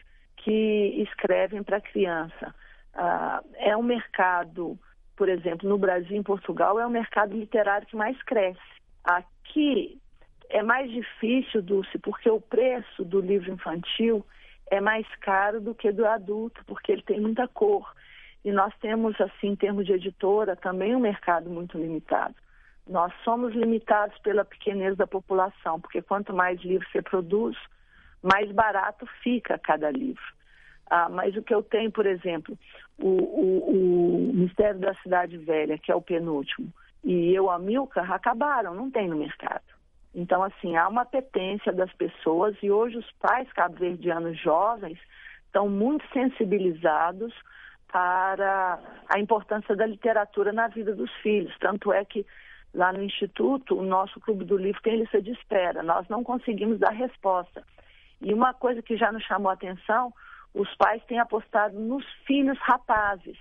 que 0.46 1.02
escrevem 1.02 1.60
para 1.64 1.80
criança. 1.80 2.54
Ah, 2.94 3.42
é 3.56 3.76
um 3.76 3.82
mercado, 3.82 4.78
por 5.16 5.28
exemplo, 5.28 5.68
no 5.68 5.76
Brasil 5.76 6.12
e 6.12 6.20
em 6.20 6.22
Portugal, 6.22 6.78
é 6.78 6.86
o 6.86 6.90
mercado 6.90 7.36
literário 7.36 7.84
que 7.88 7.96
mais 7.96 8.16
cresce. 8.22 8.60
Aqui 9.02 10.00
é 10.48 10.62
mais 10.62 10.88
difícil, 10.88 11.60
Dulce, 11.60 11.98
porque 11.98 12.30
o 12.30 12.40
preço 12.40 13.04
do 13.04 13.20
livro 13.20 13.50
infantil 13.50 14.24
é 14.70 14.80
mais 14.80 15.04
caro 15.16 15.60
do 15.60 15.74
que 15.74 15.90
do 15.90 16.06
adulto, 16.06 16.64
porque 16.64 16.92
ele 16.92 17.02
tem 17.02 17.20
muita 17.20 17.48
cor. 17.48 17.92
E 18.44 18.52
nós 18.52 18.72
temos, 18.80 19.20
assim, 19.20 19.48
em 19.48 19.56
termos 19.56 19.84
de 19.84 19.94
editora, 19.94 20.54
também 20.54 20.94
um 20.94 21.00
mercado 21.00 21.50
muito 21.50 21.76
limitado. 21.76 22.36
Nós 22.86 23.12
somos 23.24 23.52
limitados 23.52 24.16
pela 24.18 24.44
pequenez 24.44 24.96
da 24.96 25.08
população, 25.08 25.80
porque 25.80 26.00
quanto 26.00 26.32
mais 26.32 26.60
livros 26.60 26.88
você 26.92 27.02
produz, 27.02 27.56
mais 28.22 28.48
barato 28.52 29.04
fica 29.24 29.58
cada 29.58 29.90
livro. 29.90 30.35
Ah, 30.88 31.08
mas 31.08 31.36
o 31.36 31.42
que 31.42 31.54
eu 31.54 31.62
tenho, 31.62 31.90
por 31.90 32.06
exemplo, 32.06 32.56
o, 32.98 33.08
o, 33.08 34.30
o 34.30 34.32
Mistério 34.34 34.80
da 34.80 34.94
Cidade 34.94 35.36
Velha, 35.36 35.78
que 35.78 35.90
é 35.90 35.94
o 35.94 36.02
penúltimo, 36.02 36.72
e 37.04 37.34
eu, 37.34 37.50
a 37.50 37.58
Milka, 37.58 38.02
acabaram, 38.02 38.74
não 38.74 38.90
tem 38.90 39.08
no 39.08 39.16
mercado. 39.16 39.62
Então, 40.14 40.42
assim, 40.42 40.76
há 40.76 40.88
uma 40.88 41.02
apetência 41.02 41.72
das 41.72 41.92
pessoas 41.92 42.56
e 42.62 42.70
hoje 42.70 42.96
os 42.96 43.12
pais 43.20 43.52
cabo-verdianos 43.52 44.38
jovens 44.40 44.98
estão 45.44 45.68
muito 45.68 46.04
sensibilizados 46.12 47.34
para 47.92 48.78
a 49.08 49.18
importância 49.18 49.76
da 49.76 49.86
literatura 49.86 50.52
na 50.52 50.68
vida 50.68 50.94
dos 50.94 51.10
filhos. 51.22 51.54
Tanto 51.58 51.92
é 51.92 52.04
que 52.04 52.26
lá 52.74 52.92
no 52.92 53.02
Instituto, 53.02 53.78
o 53.78 53.82
nosso 53.82 54.18
Clube 54.20 54.44
do 54.44 54.56
Livro 54.56 54.80
tem 54.82 54.96
lista 54.98 55.20
de 55.20 55.32
espera. 55.32 55.82
Nós 55.82 56.08
não 56.08 56.24
conseguimos 56.24 56.78
dar 56.78 56.92
resposta. 56.92 57.62
E 58.20 58.32
uma 58.32 58.54
coisa 58.54 58.82
que 58.82 58.96
já 58.96 59.12
nos 59.12 59.22
chamou 59.24 59.50
a 59.50 59.54
atenção, 59.54 60.12
os 60.54 60.74
pais 60.76 61.02
têm 61.04 61.18
apostado 61.18 61.78
nos 61.78 62.04
filhos 62.26 62.58
rapazes, 62.60 63.38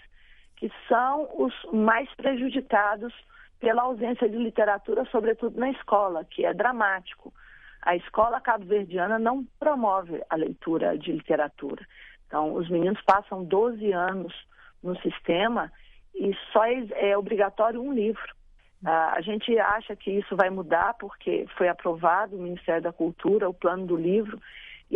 que 0.56 0.72
são 0.88 1.30
os 1.38 1.54
mais 1.74 2.14
prejudicados 2.16 3.14
pela 3.60 3.84
ausência 3.84 4.30
de 4.30 4.38
literatura, 4.38 5.06
sobretudo 5.06 5.60
na 5.60 5.72
escola, 5.72 6.26
que 6.26 6.46
é 6.46 6.54
dramático. 6.54 7.34
A 7.82 7.96
escola 7.96 8.42
cabo-verdiana 8.42 9.20
não 9.20 9.46
promove 9.60 10.22
a 10.30 10.36
leitura 10.36 10.98
de 10.98 11.12
literatura. 11.12 11.86
Então, 12.28 12.54
os 12.54 12.70
meninos 12.70 13.02
passam 13.04 13.44
12 13.44 13.92
anos 13.92 14.34
no 14.82 15.00
sistema 15.02 15.72
e 16.14 16.36
só 16.52 16.66
é, 16.66 17.18
obrigatório 17.18 17.82
um 17.82 17.94
livro. 17.94 18.36
Ah, 18.84 19.14
a 19.16 19.22
gente 19.22 19.58
acha 19.58 19.96
que 19.96 20.12
isso 20.12 20.36
vai 20.36 20.50
mudar 20.50 20.96
porque 21.00 21.46
foi 21.58 21.68
aprovado 21.68 22.36
o 22.36 22.42
Ministério 22.42 22.82
da 22.82 22.94
Cultura, 22.94 23.50
o 23.50 23.54
plano 23.54 23.86
do 23.86 23.96
livro, 23.96 24.40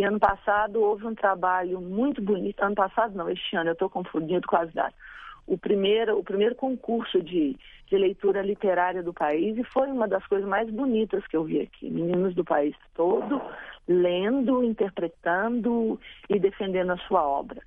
e 0.00 0.02
ano 0.02 0.18
passado 0.18 0.80
houve 0.80 1.06
um 1.06 1.14
trabalho 1.14 1.78
muito 1.78 2.22
bonito, 2.22 2.62
ano 2.62 2.74
passado 2.74 3.14
não, 3.14 3.28
este 3.28 3.54
ano, 3.54 3.68
eu 3.68 3.74
estou 3.74 3.90
confundindo 3.90 4.46
com 4.46 4.56
as 4.56 4.72
datas. 4.72 4.98
o 5.46 5.58
primeiro, 5.58 6.18
o 6.18 6.24
primeiro 6.24 6.54
concurso 6.54 7.22
de, 7.22 7.54
de 7.86 7.98
leitura 7.98 8.40
literária 8.40 9.02
do 9.02 9.12
país 9.12 9.58
e 9.58 9.62
foi 9.62 9.88
uma 9.88 10.08
das 10.08 10.26
coisas 10.26 10.48
mais 10.48 10.70
bonitas 10.70 11.26
que 11.26 11.36
eu 11.36 11.44
vi 11.44 11.60
aqui. 11.60 11.90
Meninos 11.90 12.34
do 12.34 12.42
país 12.42 12.74
todo 12.94 13.42
lendo, 13.86 14.64
interpretando 14.64 16.00
e 16.30 16.38
defendendo 16.38 16.92
a 16.92 16.98
sua 17.06 17.22
obra. 17.22 17.60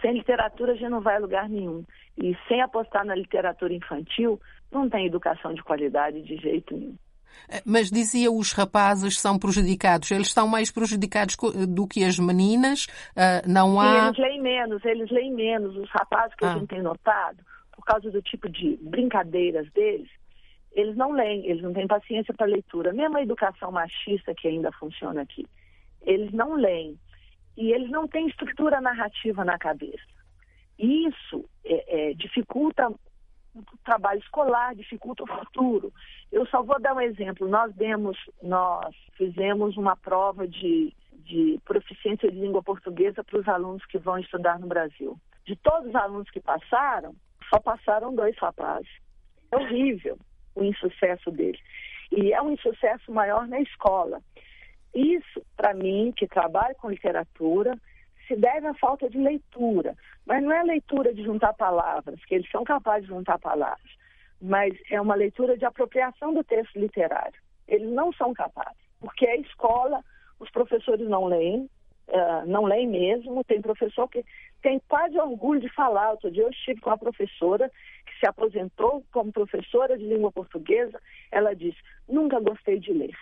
Sem 0.00 0.14
literatura 0.14 0.72
a 0.72 0.74
gente 0.74 0.88
não 0.88 1.02
vai 1.02 1.16
a 1.16 1.20
lugar 1.20 1.50
nenhum. 1.50 1.84
E 2.16 2.34
sem 2.48 2.62
apostar 2.62 3.04
na 3.04 3.14
literatura 3.14 3.74
infantil, 3.74 4.40
não 4.72 4.88
tem 4.88 5.04
educação 5.04 5.52
de 5.52 5.62
qualidade 5.62 6.22
de 6.22 6.36
jeito 6.36 6.74
nenhum. 6.74 6.96
Eh, 7.48 7.62
mas 7.64 7.90
dizia 7.90 8.30
os 8.30 8.52
rapazes 8.52 9.18
são 9.18 9.38
prejudicados. 9.38 10.10
Eles 10.10 10.28
estão 10.28 10.46
mais 10.46 10.70
prejudicados 10.70 11.36
do 11.68 11.86
que 11.86 12.04
as 12.04 12.18
meninas? 12.18 12.86
Uh, 13.16 13.48
não 13.48 13.80
há... 13.80 14.00
Sim, 14.00 14.06
eles 14.06 14.18
leem 14.18 14.42
menos, 14.42 14.84
eles 14.84 15.10
leem 15.10 15.34
menos. 15.34 15.76
Os 15.76 15.90
rapazes 15.90 16.34
que 16.36 16.44
ah. 16.44 16.52
a 16.52 16.58
gente 16.58 16.68
tem 16.68 16.82
notado, 16.82 17.38
por 17.74 17.84
causa 17.84 18.10
do 18.10 18.22
tipo 18.22 18.48
de 18.48 18.78
brincadeiras 18.82 19.70
deles, 19.72 20.08
eles 20.72 20.96
não 20.96 21.12
leem, 21.12 21.46
eles 21.46 21.62
não 21.62 21.72
têm 21.72 21.86
paciência 21.86 22.32
para 22.34 22.46
leitura. 22.46 22.92
Mesmo 22.92 23.16
a 23.16 23.22
educação 23.22 23.72
machista 23.72 24.34
que 24.34 24.48
ainda 24.48 24.70
funciona 24.72 25.22
aqui, 25.22 25.46
eles 26.02 26.32
não 26.32 26.54
leem. 26.54 26.98
E 27.56 27.72
eles 27.72 27.90
não 27.90 28.06
têm 28.06 28.28
estrutura 28.28 28.80
narrativa 28.80 29.44
na 29.44 29.58
cabeça. 29.58 30.18
Isso 30.78 31.44
é, 31.64 32.10
é, 32.10 32.14
dificulta 32.14 32.88
o 33.60 33.78
trabalho 33.84 34.20
escolar, 34.20 34.74
dificulta 34.74 35.24
o 35.24 35.26
futuro. 35.26 35.92
Eu 36.30 36.46
só 36.46 36.62
vou 36.62 36.80
dar 36.80 36.94
um 36.94 37.00
exemplo. 37.00 37.48
Nós 37.48 37.74
demos, 37.74 38.18
nós 38.42 38.94
fizemos 39.16 39.76
uma 39.76 39.96
prova 39.96 40.46
de, 40.46 40.94
de 41.12 41.60
proficiência 41.64 42.30
de 42.30 42.38
língua 42.38 42.62
portuguesa 42.62 43.24
para 43.24 43.38
os 43.38 43.48
alunos 43.48 43.84
que 43.86 43.98
vão 43.98 44.18
estudar 44.18 44.58
no 44.58 44.66
Brasil. 44.66 45.18
De 45.44 45.56
todos 45.56 45.88
os 45.88 45.94
alunos 45.94 46.30
que 46.30 46.40
passaram, 46.40 47.14
só 47.48 47.60
passaram 47.60 48.14
dois 48.14 48.36
rapazes. 48.38 48.90
É 49.50 49.56
horrível 49.56 50.18
o 50.54 50.62
insucesso 50.62 51.30
deles. 51.30 51.60
E 52.12 52.32
é 52.32 52.42
um 52.42 52.52
insucesso 52.52 53.12
maior 53.12 53.46
na 53.46 53.60
escola. 53.60 54.20
Isso, 54.94 55.42
para 55.56 55.74
mim, 55.74 56.12
que 56.16 56.26
trabalho 56.26 56.74
com 56.76 56.90
literatura, 56.90 57.78
se 58.28 58.36
deve 58.36 58.66
à 58.66 58.74
falta 58.74 59.08
de 59.08 59.18
leitura. 59.18 59.96
Mas 60.26 60.42
não 60.42 60.52
é 60.52 60.62
leitura 60.62 61.12
de 61.12 61.24
juntar 61.24 61.54
palavras, 61.54 62.22
que 62.26 62.34
eles 62.34 62.50
são 62.50 62.62
capazes 62.62 63.08
de 63.08 63.14
juntar 63.14 63.38
palavras, 63.38 63.90
mas 64.40 64.74
é 64.90 65.00
uma 65.00 65.14
leitura 65.14 65.56
de 65.56 65.64
apropriação 65.64 66.32
do 66.32 66.44
texto 66.44 66.78
literário. 66.78 67.40
Eles 67.66 67.90
não 67.90 68.12
são 68.12 68.32
capazes, 68.32 68.78
porque 69.00 69.26
a 69.26 69.36
escola, 69.36 70.04
os 70.38 70.50
professores 70.50 71.08
não 71.08 71.24
leem, 71.24 71.68
uh, 72.08 72.46
não 72.46 72.64
leem 72.64 72.86
mesmo. 72.86 73.42
Tem 73.44 73.60
professor 73.60 74.08
que 74.08 74.24
tem 74.62 74.80
quase 74.88 75.18
orgulho 75.18 75.60
de 75.60 75.68
falar. 75.70 76.10
Outro 76.10 76.30
dia 76.30 76.42
eu 76.42 76.50
estive 76.50 76.80
com 76.80 76.90
uma 76.90 76.98
professora 76.98 77.70
que 78.06 78.18
se 78.18 78.26
aposentou 78.26 79.04
como 79.12 79.32
professora 79.32 79.98
de 79.98 80.04
língua 80.04 80.30
portuguesa. 80.30 81.00
Ela 81.30 81.54
disse: 81.54 81.78
Nunca 82.08 82.38
gostei 82.40 82.78
de 82.78 82.92
ler. 82.92 83.16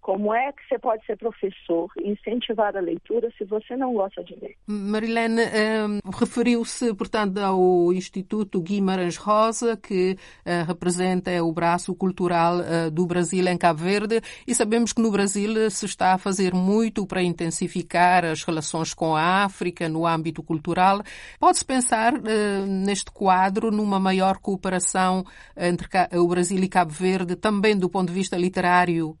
Como 0.00 0.32
é 0.32 0.52
que 0.52 0.66
você 0.66 0.78
pode 0.78 1.04
ser 1.04 1.18
professor 1.18 1.90
e 2.00 2.10
incentivar 2.10 2.74
a 2.76 2.80
leitura 2.80 3.30
se 3.36 3.44
você 3.44 3.76
não 3.76 3.92
gosta 3.92 4.24
de 4.24 4.34
ler? 4.36 4.56
Marilene 4.66 5.42
um, 5.42 6.10
referiu-se, 6.10 6.94
portanto, 6.94 7.38
ao 7.38 7.92
Instituto 7.92 8.60
Guimarães 8.62 9.16
Rosa, 9.16 9.76
que 9.76 10.16
uh, 10.46 10.64
representa 10.66 11.30
o 11.42 11.52
braço 11.52 11.94
cultural 11.94 12.60
uh, 12.60 12.90
do 12.90 13.06
Brasil 13.06 13.46
em 13.46 13.58
Cabo 13.58 13.80
Verde, 13.80 14.20
e 14.46 14.54
sabemos 14.54 14.92
que 14.92 15.02
no 15.02 15.10
Brasil 15.10 15.70
se 15.70 15.84
está 15.84 16.14
a 16.14 16.18
fazer 16.18 16.54
muito 16.54 17.06
para 17.06 17.22
intensificar 17.22 18.24
as 18.24 18.42
relações 18.42 18.94
com 18.94 19.14
a 19.14 19.44
África 19.44 19.88
no 19.88 20.06
âmbito 20.06 20.42
cultural. 20.42 21.02
Pode-se 21.38 21.64
pensar 21.64 22.14
uh, 22.14 22.66
neste 22.66 23.10
quadro 23.10 23.70
numa 23.70 24.00
maior 24.00 24.38
cooperação 24.38 25.24
entre 25.56 25.86
o 26.14 26.26
Brasil 26.26 26.58
e 26.58 26.68
Cabo 26.68 26.92
Verde, 26.92 27.36
também 27.36 27.76
do 27.76 27.90
ponto 27.90 28.08
de 28.08 28.14
vista 28.14 28.36
literário 28.36 29.18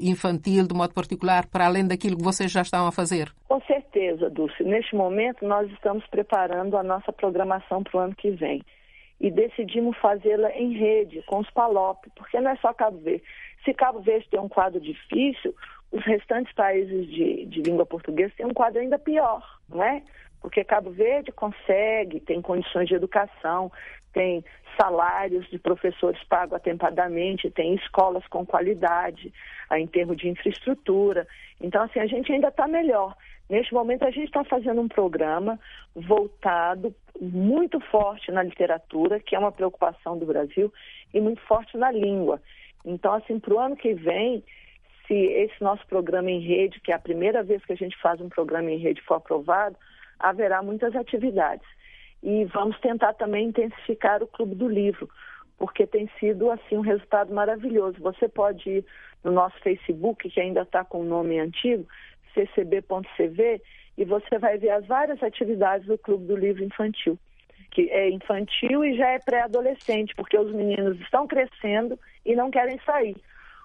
infantil? 0.00 0.17
Infantil, 0.18 0.66
de 0.66 0.74
modo 0.74 0.92
particular, 0.92 1.46
para 1.46 1.66
além 1.66 1.86
daquilo 1.86 2.16
que 2.16 2.24
vocês 2.24 2.50
já 2.50 2.62
estão 2.62 2.86
a 2.86 2.92
fazer? 2.92 3.32
Com 3.48 3.60
certeza, 3.62 4.28
Dulce. 4.28 4.64
Neste 4.64 4.96
momento, 4.96 5.46
nós 5.46 5.70
estamos 5.70 6.04
preparando 6.08 6.76
a 6.76 6.82
nossa 6.82 7.12
programação 7.12 7.82
para 7.82 7.96
o 7.96 8.00
ano 8.00 8.14
que 8.16 8.30
vem. 8.32 8.62
E 9.20 9.30
decidimos 9.30 9.96
fazê-la 9.98 10.50
em 10.52 10.74
rede, 10.74 11.22
com 11.26 11.38
os 11.38 11.50
PALOP, 11.50 12.06
porque 12.14 12.40
não 12.40 12.50
é 12.50 12.56
só 12.56 12.72
Cabo 12.72 12.98
Verde. 12.98 13.22
Se 13.64 13.72
Cabo 13.74 14.00
Verde 14.00 14.28
tem 14.30 14.38
um 14.38 14.48
quadro 14.48 14.80
difícil, 14.80 15.54
os 15.90 16.04
restantes 16.04 16.52
países 16.54 17.06
de, 17.08 17.46
de 17.46 17.62
língua 17.62 17.86
portuguesa 17.86 18.32
têm 18.36 18.46
um 18.46 18.54
quadro 18.54 18.80
ainda 18.80 18.98
pior, 18.98 19.42
não 19.68 19.82
é? 19.82 20.02
Porque 20.40 20.62
Cabo 20.62 20.90
Verde 20.90 21.32
consegue, 21.32 22.20
tem 22.20 22.40
condições 22.40 22.86
de 22.88 22.94
educação, 22.94 23.72
tem 24.18 24.44
salários 24.76 25.48
de 25.48 25.60
professores 25.60 26.20
pagos 26.24 26.54
atempadamente, 26.54 27.48
tem 27.52 27.76
escolas 27.76 28.26
com 28.26 28.44
qualidade 28.44 29.32
em 29.72 29.86
termos 29.86 30.16
de 30.16 30.28
infraestrutura. 30.28 31.24
Então, 31.60 31.84
assim, 31.84 32.00
a 32.00 32.06
gente 32.06 32.32
ainda 32.32 32.48
está 32.48 32.66
melhor. 32.66 33.14
Neste 33.48 33.72
momento, 33.72 34.02
a 34.04 34.10
gente 34.10 34.26
está 34.26 34.42
fazendo 34.42 34.80
um 34.80 34.88
programa 34.88 35.56
voltado 35.94 36.92
muito 37.20 37.78
forte 37.78 38.32
na 38.32 38.42
literatura, 38.42 39.20
que 39.20 39.36
é 39.36 39.38
uma 39.38 39.52
preocupação 39.52 40.18
do 40.18 40.26
Brasil, 40.26 40.72
e 41.14 41.20
muito 41.20 41.40
forte 41.42 41.76
na 41.76 41.92
língua. 41.92 42.42
Então, 42.84 43.14
assim, 43.14 43.38
para 43.38 43.54
o 43.54 43.58
ano 43.60 43.76
que 43.76 43.94
vem, 43.94 44.42
se 45.06 45.14
esse 45.14 45.62
nosso 45.62 45.86
programa 45.86 46.28
em 46.28 46.40
rede, 46.40 46.80
que 46.80 46.90
é 46.90 46.94
a 46.96 46.98
primeira 46.98 47.44
vez 47.44 47.64
que 47.64 47.72
a 47.72 47.76
gente 47.76 47.96
faz 47.98 48.20
um 48.20 48.28
programa 48.28 48.68
em 48.68 48.78
rede, 48.78 49.00
for 49.02 49.14
aprovado, 49.14 49.76
haverá 50.18 50.60
muitas 50.60 50.96
atividades. 50.96 51.66
E 52.22 52.44
vamos 52.46 52.78
tentar 52.80 53.14
também 53.14 53.46
intensificar 53.48 54.22
o 54.22 54.26
Clube 54.26 54.54
do 54.54 54.68
Livro, 54.68 55.08
porque 55.56 55.86
tem 55.86 56.10
sido 56.18 56.50
assim 56.50 56.76
um 56.76 56.82
resultado 56.82 57.32
maravilhoso. 57.32 58.00
Você 58.00 58.28
pode 58.28 58.68
ir 58.68 58.84
no 59.22 59.32
nosso 59.32 59.58
Facebook, 59.60 60.28
que 60.28 60.40
ainda 60.40 60.62
está 60.62 60.84
com 60.84 61.00
o 61.00 61.04
nome 61.04 61.38
antigo, 61.38 61.86
ccb.cv, 62.34 63.62
e 63.96 64.04
você 64.04 64.38
vai 64.38 64.58
ver 64.58 64.70
as 64.70 64.86
várias 64.86 65.22
atividades 65.22 65.86
do 65.86 65.98
Clube 65.98 66.26
do 66.26 66.36
Livro 66.36 66.62
Infantil, 66.62 67.18
que 67.70 67.90
é 67.90 68.10
infantil 68.10 68.84
e 68.84 68.96
já 68.96 69.10
é 69.10 69.18
pré-adolescente, 69.18 70.14
porque 70.14 70.38
os 70.38 70.52
meninos 70.52 71.00
estão 71.00 71.26
crescendo 71.26 71.98
e 72.24 72.34
não 72.34 72.50
querem 72.50 72.78
sair 72.84 73.16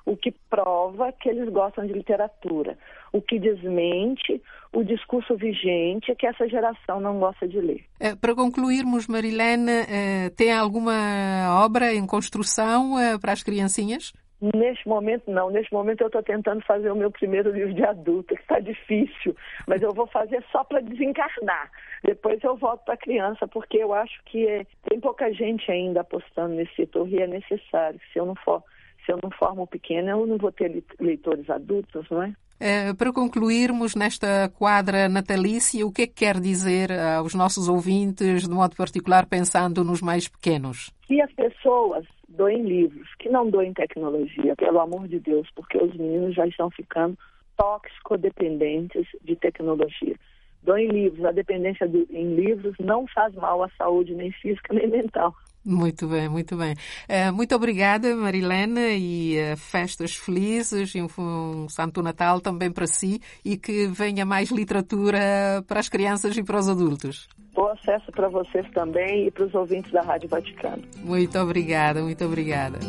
o 0.06 0.18
que 0.18 0.32
prova 0.50 1.12
que 1.14 1.30
eles 1.30 1.50
gostam 1.50 1.86
de 1.86 1.94
literatura, 1.94 2.78
o 3.12 3.22
que 3.22 3.40
desmente 3.40 4.42
o 4.74 4.84
discurso 4.84 5.36
vigente 5.36 6.14
que 6.16 6.28
essa 6.28 6.48
geração 6.48 7.00
não 7.00 7.20
gosta 7.20 7.48
de 7.48 7.60
ler. 7.60 7.86
É, 8.00 8.16
para 8.16 8.36
concluirmos, 8.36 9.08
Marilene, 9.08 9.72
é, 9.72 10.30
tem 10.36 10.52
alguma 10.52 11.64
obra 11.64 11.94
em 11.94 12.06
construção 12.06 13.00
é, 13.00 13.18
para 13.18 13.32
as 13.32 13.44
criancinhas? 13.44 14.14
Neste 14.54 14.86
momento, 14.90 15.32
não. 15.32 15.50
Neste 15.50 15.72
momento, 15.72 16.02
eu 16.02 16.08
estou 16.08 16.22
tentando 16.22 16.62
fazer 16.66 16.92
o 16.92 16.96
meu 16.96 17.10
primeiro 17.10 17.50
livro 17.52 17.74
de 17.74 17.86
adulto, 17.86 18.36
que 18.36 18.42
está 18.42 18.60
difícil, 18.60 19.34
mas 19.66 19.82
eu 19.82 19.94
vou 19.94 20.06
fazer 20.08 20.44
só 20.52 20.66
para 20.66 20.82
desencarnar. 20.82 21.72
Depois 22.04 22.44
eu 22.44 22.58
volto 22.58 22.84
para 22.84 22.98
criança, 22.98 23.48
porque 23.48 23.78
eu 23.78 23.94
acho 23.94 24.22
que 24.26 24.46
é, 24.46 24.66
tem 24.90 25.00
pouca 25.00 25.32
gente 25.32 25.72
ainda 25.72 26.02
apostando 26.02 26.56
nesse 26.56 26.76
setor 26.76 27.08
e 27.08 27.22
é 27.22 27.28
necessário. 27.28 28.02
Se 28.12 28.20
eu 28.20 28.26
não 28.26 28.36
for 28.36 28.62
se 29.06 29.12
eu 29.12 29.20
não 29.22 29.30
formo 29.32 29.68
pequena, 29.68 30.12
eu 30.12 30.26
não 30.26 30.38
vou 30.38 30.52
ter 30.52 30.84
leitores 31.00 31.50
adultos, 31.50 32.06
não 32.10 32.24
é? 32.24 32.34
é? 32.60 32.94
para 32.94 33.12
concluirmos 33.12 33.96
nesta 33.96 34.50
quadra 34.50 35.10
natalícia, 35.10 35.86
o 35.86 35.92
que 35.92 36.04
é 36.04 36.08
que 36.08 36.14
quer 36.14 36.40
dizer 36.40 36.92
aos 36.92 37.34
nossos 37.34 37.68
ouvintes, 37.68 38.48
de 38.48 38.54
modo 38.54 38.76
particular 38.76 39.26
pensando 39.26 39.84
nos 39.84 40.02
mais 40.02 40.28
pequenos? 40.28 40.92
Que 41.08 41.22
as 41.22 41.32
pessoas 41.34 42.06
doem 42.28 42.64
livros, 42.64 43.08
que 43.20 43.30
não 43.30 43.50
doem 43.50 43.74
tecnologia, 43.74 44.56
pelo 44.56 44.80
amor 44.80 45.08
de 45.08 45.20
Deus, 45.20 45.48
porque 45.56 45.78
os 45.78 45.94
meninos 45.96 46.36
já 46.36 46.48
estão 46.48 46.70
ficando 46.72 47.18
tóxico-dependentes 47.58 49.08
de 49.24 49.36
tecnologia. 49.36 50.16
Doem 50.64 50.88
livros, 50.88 51.26
a 51.26 51.32
dependência 51.32 51.88
de, 51.88 52.08
em 52.10 52.36
livros 52.36 52.76
não 52.80 53.06
faz 53.08 53.34
mal 53.36 53.62
à 53.64 53.70
saúde, 53.78 54.16
nem 54.16 54.32
física 54.32 54.74
nem 54.74 54.88
mental. 54.88 55.36
Muito 55.66 56.08
bem, 56.08 56.28
muito 56.28 56.58
bem. 56.58 56.74
Uh, 57.08 57.32
muito 57.34 57.56
obrigada, 57.56 58.16
Marilena, 58.16 58.90
e 58.92 59.38
uh, 59.38 59.58
festas 59.58 60.16
felizes 60.16 60.94
e 60.94 61.02
um, 61.02 61.08
um, 61.18 61.70
Santo 61.70 62.02
Natal 62.02 62.42
também 62.42 62.70
para 62.72 62.86
si 62.86 63.22
e 63.46 63.58
que 63.58 63.88
venha 63.88 64.26
mais 64.26 64.50
literatura 64.52 65.64
para 65.68 65.80
as 65.80 65.88
crianças 65.88 66.36
e 66.36 66.44
para 66.44 66.60
os 66.60 66.68
adultos. 66.68 67.28
Bom 67.54 67.68
acesso 67.68 68.12
para 68.12 68.28
vocês 68.30 68.70
também 68.72 69.28
e 69.28 69.32
para 69.32 69.46
os 69.46 69.54
ouvintes 69.54 69.92
da 69.92 70.02
Rádio 70.02 70.28
Vaticano. 70.28 70.84
Muito 71.04 71.38
obrigada, 71.40 72.02
muito 72.02 72.26
obrigada. 72.26 72.80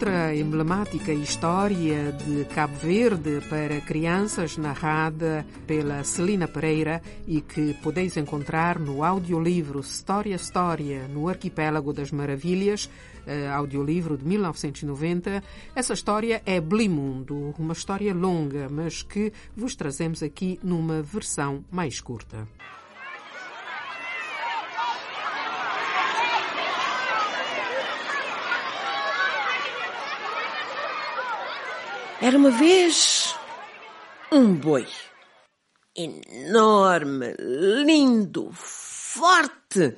Outra 0.00 0.34
emblemática 0.34 1.12
história 1.12 2.10
de 2.12 2.46
Cabo 2.54 2.74
Verde 2.76 3.42
para 3.50 3.82
crianças, 3.82 4.56
narrada 4.56 5.44
pela 5.66 6.02
Celina 6.04 6.48
Pereira 6.48 7.02
e 7.26 7.42
que 7.42 7.74
podeis 7.82 8.16
encontrar 8.16 8.78
no 8.78 9.04
audiolivro 9.04 9.80
História 9.80 10.34
História 10.34 11.06
no 11.06 11.28
Arquipélago 11.28 11.92
das 11.92 12.10
Maravilhas, 12.10 12.86
uh, 12.86 13.52
audiolivro 13.52 14.16
de 14.16 14.24
1990. 14.24 15.44
Essa 15.76 15.92
história 15.92 16.40
é 16.46 16.58
Blimundo, 16.62 17.54
uma 17.58 17.74
história 17.74 18.14
longa, 18.14 18.70
mas 18.70 19.02
que 19.02 19.30
vos 19.54 19.76
trazemos 19.76 20.22
aqui 20.22 20.58
numa 20.62 21.02
versão 21.02 21.62
mais 21.70 22.00
curta. 22.00 22.48
Era 32.20 32.36
uma 32.36 32.50
vez 32.50 33.34
um 34.30 34.54
boi. 34.54 34.86
Enorme, 35.96 37.34
lindo, 37.38 38.50
forte. 38.52 39.96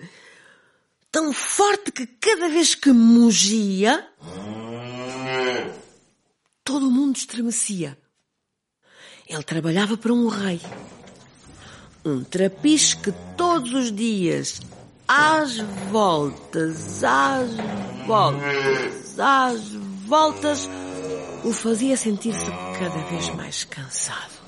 Tão 1.11 1.33
forte 1.33 1.91
que 1.91 2.07
cada 2.07 2.49
vez 2.49 2.77
que 2.77 2.93
mugia, 2.93 4.09
todo 6.65 6.87
o 6.87 6.91
mundo 6.91 7.17
estremecia. 7.17 7.99
Ele 9.29 9.43
trabalhava 9.43 9.97
para 9.97 10.13
um 10.13 10.29
rei. 10.29 10.61
Um 12.05 12.23
trapiche 12.23 12.97
que 12.99 13.13
todos 13.37 13.73
os 13.75 13.93
dias, 13.93 14.61
às 15.09 15.59
voltas, 15.91 17.03
às 17.03 17.51
voltas, 18.07 19.19
às 19.19 19.75
voltas, 20.07 20.69
o 21.45 21.53
fazia 21.53 21.97
sentir-se 21.97 22.51
cada 22.79 23.03
vez 23.11 23.29
mais 23.31 23.65
cansado. 23.65 24.43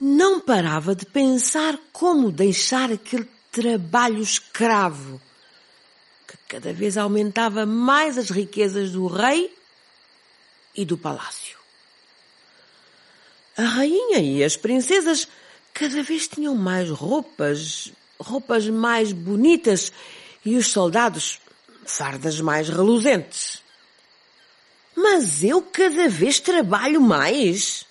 Não 0.00 0.40
parava 0.40 0.96
de 0.96 1.06
pensar 1.06 1.78
como 1.92 2.32
deixar 2.32 2.90
aquele 2.90 3.28
trabalho 3.52 4.20
escravo, 4.20 5.20
que 6.26 6.36
cada 6.48 6.72
vez 6.72 6.96
aumentava 6.96 7.64
mais 7.64 8.18
as 8.18 8.30
riquezas 8.30 8.90
do 8.90 9.06
rei 9.06 9.54
e 10.74 10.84
do 10.84 10.98
palácio. 10.98 11.56
A 13.56 13.62
rainha 13.62 14.18
e 14.18 14.42
as 14.42 14.56
princesas 14.56 15.28
cada 15.72 16.02
vez 16.02 16.26
tinham 16.26 16.56
mais 16.56 16.90
roupas, 16.90 17.92
roupas 18.18 18.66
mais 18.68 19.12
bonitas 19.12 19.92
e 20.44 20.56
os 20.56 20.68
soldados 20.68 21.40
fardas 21.84 22.40
mais 22.40 22.68
reluzentes. 22.68 23.61
Mas 24.94 25.42
eu 25.42 25.62
cada 25.62 26.08
vez 26.08 26.38
trabalho 26.40 27.00
mais. 27.00 27.86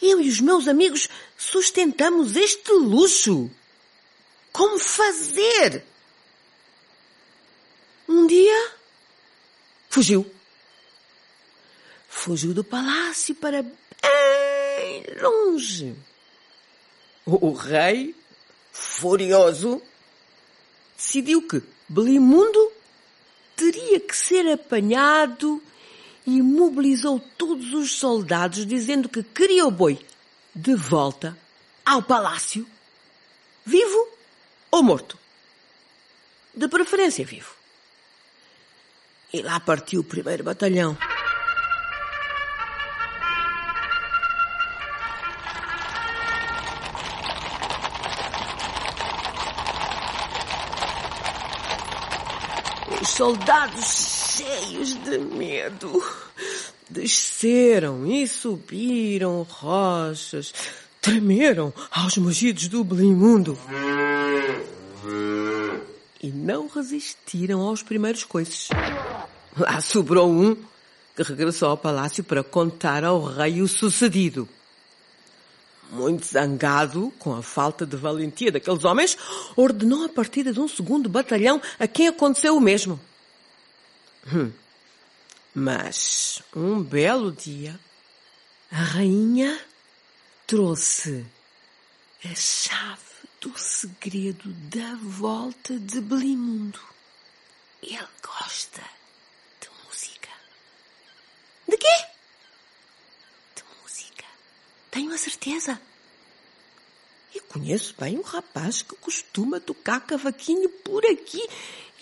Eu 0.00 0.20
e 0.20 0.28
os 0.28 0.40
meus 0.40 0.68
amigos 0.68 1.08
sustentamos 1.36 2.36
este 2.36 2.72
luxo. 2.72 3.50
Como 4.52 4.78
fazer? 4.78 5.84
Um 8.08 8.26
dia 8.26 8.72
fugiu. 9.88 10.30
Fugiu 12.08 12.54
do 12.54 12.64
palácio 12.64 13.34
para 13.34 13.62
bem 13.62 15.04
longe. 15.20 15.94
O, 17.26 17.52
rei, 17.52 18.14
furioso, 18.72 19.82
decidiu 20.96 21.42
que 21.46 21.62
Belimundo 21.88 22.72
teria 23.58 23.98
que 23.98 24.16
ser 24.16 24.46
apanhado 24.52 25.60
e 26.24 26.40
mobilizou 26.40 27.18
todos 27.36 27.74
os 27.74 27.90
soldados 27.90 28.64
dizendo 28.64 29.08
que 29.08 29.22
queria 29.22 29.66
o 29.66 29.70
boi 29.70 29.98
de 30.54 30.74
volta 30.76 31.36
ao 31.84 32.00
palácio, 32.00 32.64
vivo 33.66 34.08
ou 34.70 34.82
morto. 34.82 35.18
De 36.54 36.68
preferência 36.68 37.24
vivo. 37.24 37.52
E 39.32 39.42
lá 39.42 39.58
partiu 39.58 40.00
o 40.00 40.04
primeiro 40.04 40.44
batalhão. 40.44 40.96
Soldados, 53.18 54.36
cheios 54.36 54.94
de 55.02 55.18
medo, 55.18 56.00
desceram 56.88 58.06
e 58.06 58.28
subiram 58.28 59.42
rochas, 59.42 60.54
tremeram 61.00 61.74
aos 61.90 62.16
mugidos 62.16 62.68
do 62.68 62.84
Blimundo. 62.84 63.58
E 66.22 66.28
não 66.28 66.68
resistiram 66.68 67.62
aos 67.62 67.82
primeiros 67.82 68.22
coices. 68.22 68.68
Lá 69.56 69.80
sobrou 69.80 70.30
um 70.30 70.56
que 71.16 71.24
regressou 71.24 71.70
ao 71.70 71.76
palácio 71.76 72.22
para 72.22 72.44
contar 72.44 73.02
ao 73.02 73.20
rei 73.24 73.60
o 73.60 73.66
sucedido. 73.66 74.48
Muito 75.90 76.26
zangado 76.26 77.12
com 77.18 77.34
a 77.34 77.42
falta 77.42 77.86
de 77.86 77.96
valentia 77.96 78.52
daqueles 78.52 78.84
homens, 78.84 79.16
ordenou 79.56 80.04
a 80.04 80.08
partida 80.08 80.52
de 80.52 80.60
um 80.60 80.68
segundo 80.68 81.08
batalhão 81.08 81.60
a 81.78 81.86
quem 81.86 82.08
aconteceu 82.08 82.56
o 82.56 82.60
mesmo. 82.60 83.00
Hum. 84.32 84.52
Mas, 85.54 86.42
um 86.54 86.82
belo 86.82 87.32
dia, 87.32 87.78
a 88.70 88.76
rainha 88.76 89.58
trouxe 90.46 91.24
a 92.24 92.34
chave 92.34 93.02
do 93.40 93.58
segredo 93.58 94.52
da 94.52 94.94
volta 95.02 95.78
de 95.78 96.00
Belimundo. 96.00 96.80
Ele 97.82 98.06
gosta 98.22 98.82
de 99.60 99.68
música. 99.86 100.28
De 101.66 101.76
quê? 101.78 102.08
Tenho 104.98 105.14
a 105.14 105.16
certeza. 105.16 105.80
E 107.32 107.38
conheço 107.38 107.94
bem 108.00 108.18
um 108.18 108.22
rapaz 108.22 108.82
que 108.82 108.96
costuma 108.96 109.60
tocar 109.60 110.00
cavaquinho 110.00 110.68
por 110.68 111.06
aqui 111.06 111.40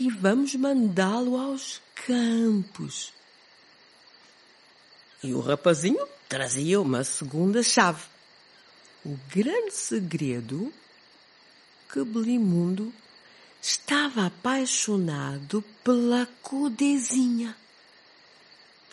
e 0.01 0.09
vamos 0.09 0.55
mandá-lo 0.55 1.37
aos 1.37 1.83
campos. 2.07 3.13
E 5.23 5.35
o 5.35 5.41
rapazinho 5.41 6.09
trazia 6.27 6.81
uma 6.81 7.05
segunda 7.05 7.63
chave. 7.63 8.03
O 9.05 9.15
grande 9.29 9.75
segredo 9.75 10.73
que 11.93 12.03
Belimundo 12.03 12.91
estava 13.61 14.25
apaixonado 14.25 15.63
pela 15.85 16.27
Codezinha. 16.41 17.55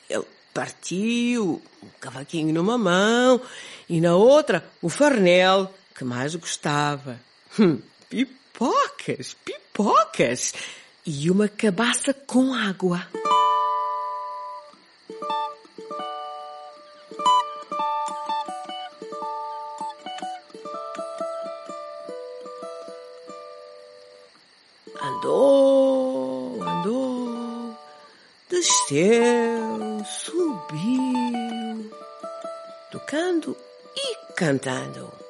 Ele 0.09 0.27
partiu 0.53 1.61
o 1.81 1.87
cavaquinho 1.99 2.53
numa 2.53 2.77
mão 2.77 3.41
e 3.89 3.99
na 3.99 4.15
outra 4.15 4.63
o 4.81 4.89
farnel 4.89 5.73
que 5.95 6.03
mais 6.03 6.35
gostava. 6.35 7.19
Hum, 7.59 7.79
pipocas, 8.09 9.35
pipocas 9.45 10.53
e 11.05 11.29
uma 11.29 11.47
cabaça 11.47 12.13
com 12.13 12.53
água. 12.53 13.07
Andou, 25.01 26.63
andou, 26.63 27.77
desceu, 28.49 29.62
tocando 33.13 33.55
e 33.95 34.33
cantando. 34.33 35.22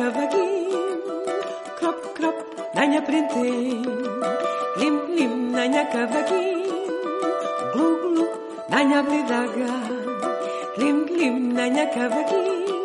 cavaquinho, 0.00 0.82
crop, 1.78 1.98
crop, 2.16 2.36
nanha 2.74 3.00
prentinho, 3.06 3.92
lim, 4.80 4.96
lim, 5.16 5.34
nanha 5.56 5.82
cavaquinho, 5.92 6.78
glu, 7.72 7.88
glu, 8.02 8.24
nanha 8.72 9.00
bledaga, 9.08 9.72
lim, 10.80 10.98
lim, 11.18 11.36
nanha 11.58 11.84
cavaquinho, 11.94 12.80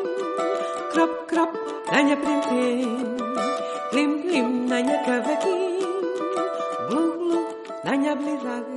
crop, 0.92 1.14
crop, 1.30 1.52
nanha 1.94 2.16
prentinho, 2.24 2.94
lim, 3.96 4.12
lim, 4.32 4.50
nanha 4.72 4.98
cavaquinho, 5.08 5.94
glu, 6.90 7.04
glu, 7.20 7.40
nanha 7.86 8.14
bledaga. 8.22 8.75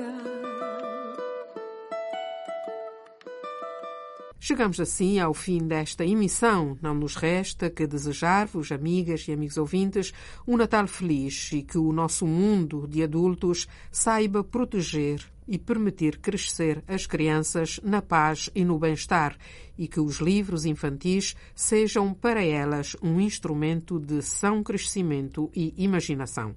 Chegamos 4.48 4.80
assim 4.80 5.18
ao 5.20 5.34
fim 5.34 5.58
desta 5.58 6.06
emissão. 6.06 6.78
Não 6.80 6.94
nos 6.94 7.16
resta 7.16 7.68
que 7.68 7.87
desejar-vos, 7.87 8.72
amigas 8.72 9.28
e 9.28 9.32
amigos 9.32 9.58
ouvintes, 9.58 10.11
um 10.46 10.56
Natal 10.56 10.88
feliz 10.88 11.52
e 11.52 11.62
que 11.62 11.76
o 11.76 11.92
nosso 11.92 12.26
mundo 12.26 12.88
de 12.88 13.02
adultos 13.02 13.68
saiba 13.92 14.42
proteger 14.42 15.22
e 15.46 15.58
permitir 15.58 16.16
crescer 16.16 16.82
as 16.88 17.04
crianças 17.04 17.78
na 17.84 18.00
paz 18.00 18.48
e 18.54 18.64
no 18.64 18.78
bem-estar 18.78 19.37
e 19.76 19.87
que 19.87 20.00
os 20.00 20.16
livros 20.16 20.64
infantis 20.64 21.37
sejam 21.54 22.14
para 22.14 22.42
elas 22.42 22.96
um 23.02 23.20
instrumento 23.20 24.00
de 24.00 24.22
são 24.22 24.62
crescimento 24.62 25.50
e 25.54 25.74
imaginação. 25.76 26.56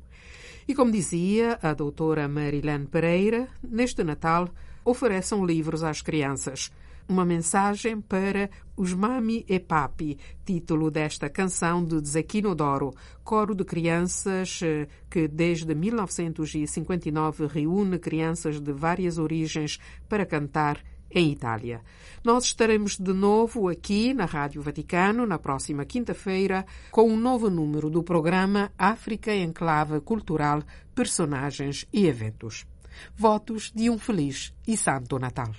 E 0.65 0.73
como 0.73 0.93
dizia 0.93 1.60
a 1.62 1.73
doutora 1.73 2.25
Marilene 2.30 2.88
Pereira, 2.88 3.49
neste 3.62 4.01
Natal 4.01 4.47
ofereçam 4.84 5.46
livros 5.46 5.84
às 5.84 6.02
crianças 6.02 6.72
uma 7.12 7.26
mensagem 7.26 8.00
para 8.00 8.50
os 8.76 8.94
Mami 8.94 9.46
e 9.48 9.60
Papi, 9.60 10.17
título 10.46 10.89
desta 10.89 11.30
canção 11.30 11.84
de 11.84 12.00
Zequino 12.08 12.56
Doro, 12.56 12.94
coro 13.24 13.54
de 13.54 13.65
crianças 13.65 14.62
eh, 14.63 14.88
que 15.10 15.28
desde 15.28 15.76
1959 15.76 17.48
reúne 17.48 18.00
crianças 18.00 18.60
de 18.60 18.72
várias 18.72 19.17
origens 19.17 19.78
para 20.08 20.26
cantar 20.26 20.82
em 21.13 21.30
Itália. 21.32 21.82
Nós 22.24 22.46
estaremos 22.46 22.98
de 22.98 23.12
novo 23.12 23.67
aqui 23.67 24.13
na 24.13 24.24
Rádio 24.24 24.62
Vaticano 24.62 25.26
na 25.26 25.38
próxima 25.38 25.84
quinta-feira 25.84 26.65
com 26.89 27.10
um 27.10 27.17
novo 27.17 27.50
número 27.50 27.89
do 27.89 28.02
programa 28.02 28.72
África 28.78 29.36
Enclave 29.36 30.00
Cultural, 30.00 30.63
Personagens 30.96 31.86
e 31.91 32.08
Eventos. 32.08 32.70
Votos 33.15 33.71
de 33.73 33.89
um 33.89 33.97
feliz 33.97 34.54
e 34.67 34.77
santo 34.77 35.17
Natal. 35.19 35.51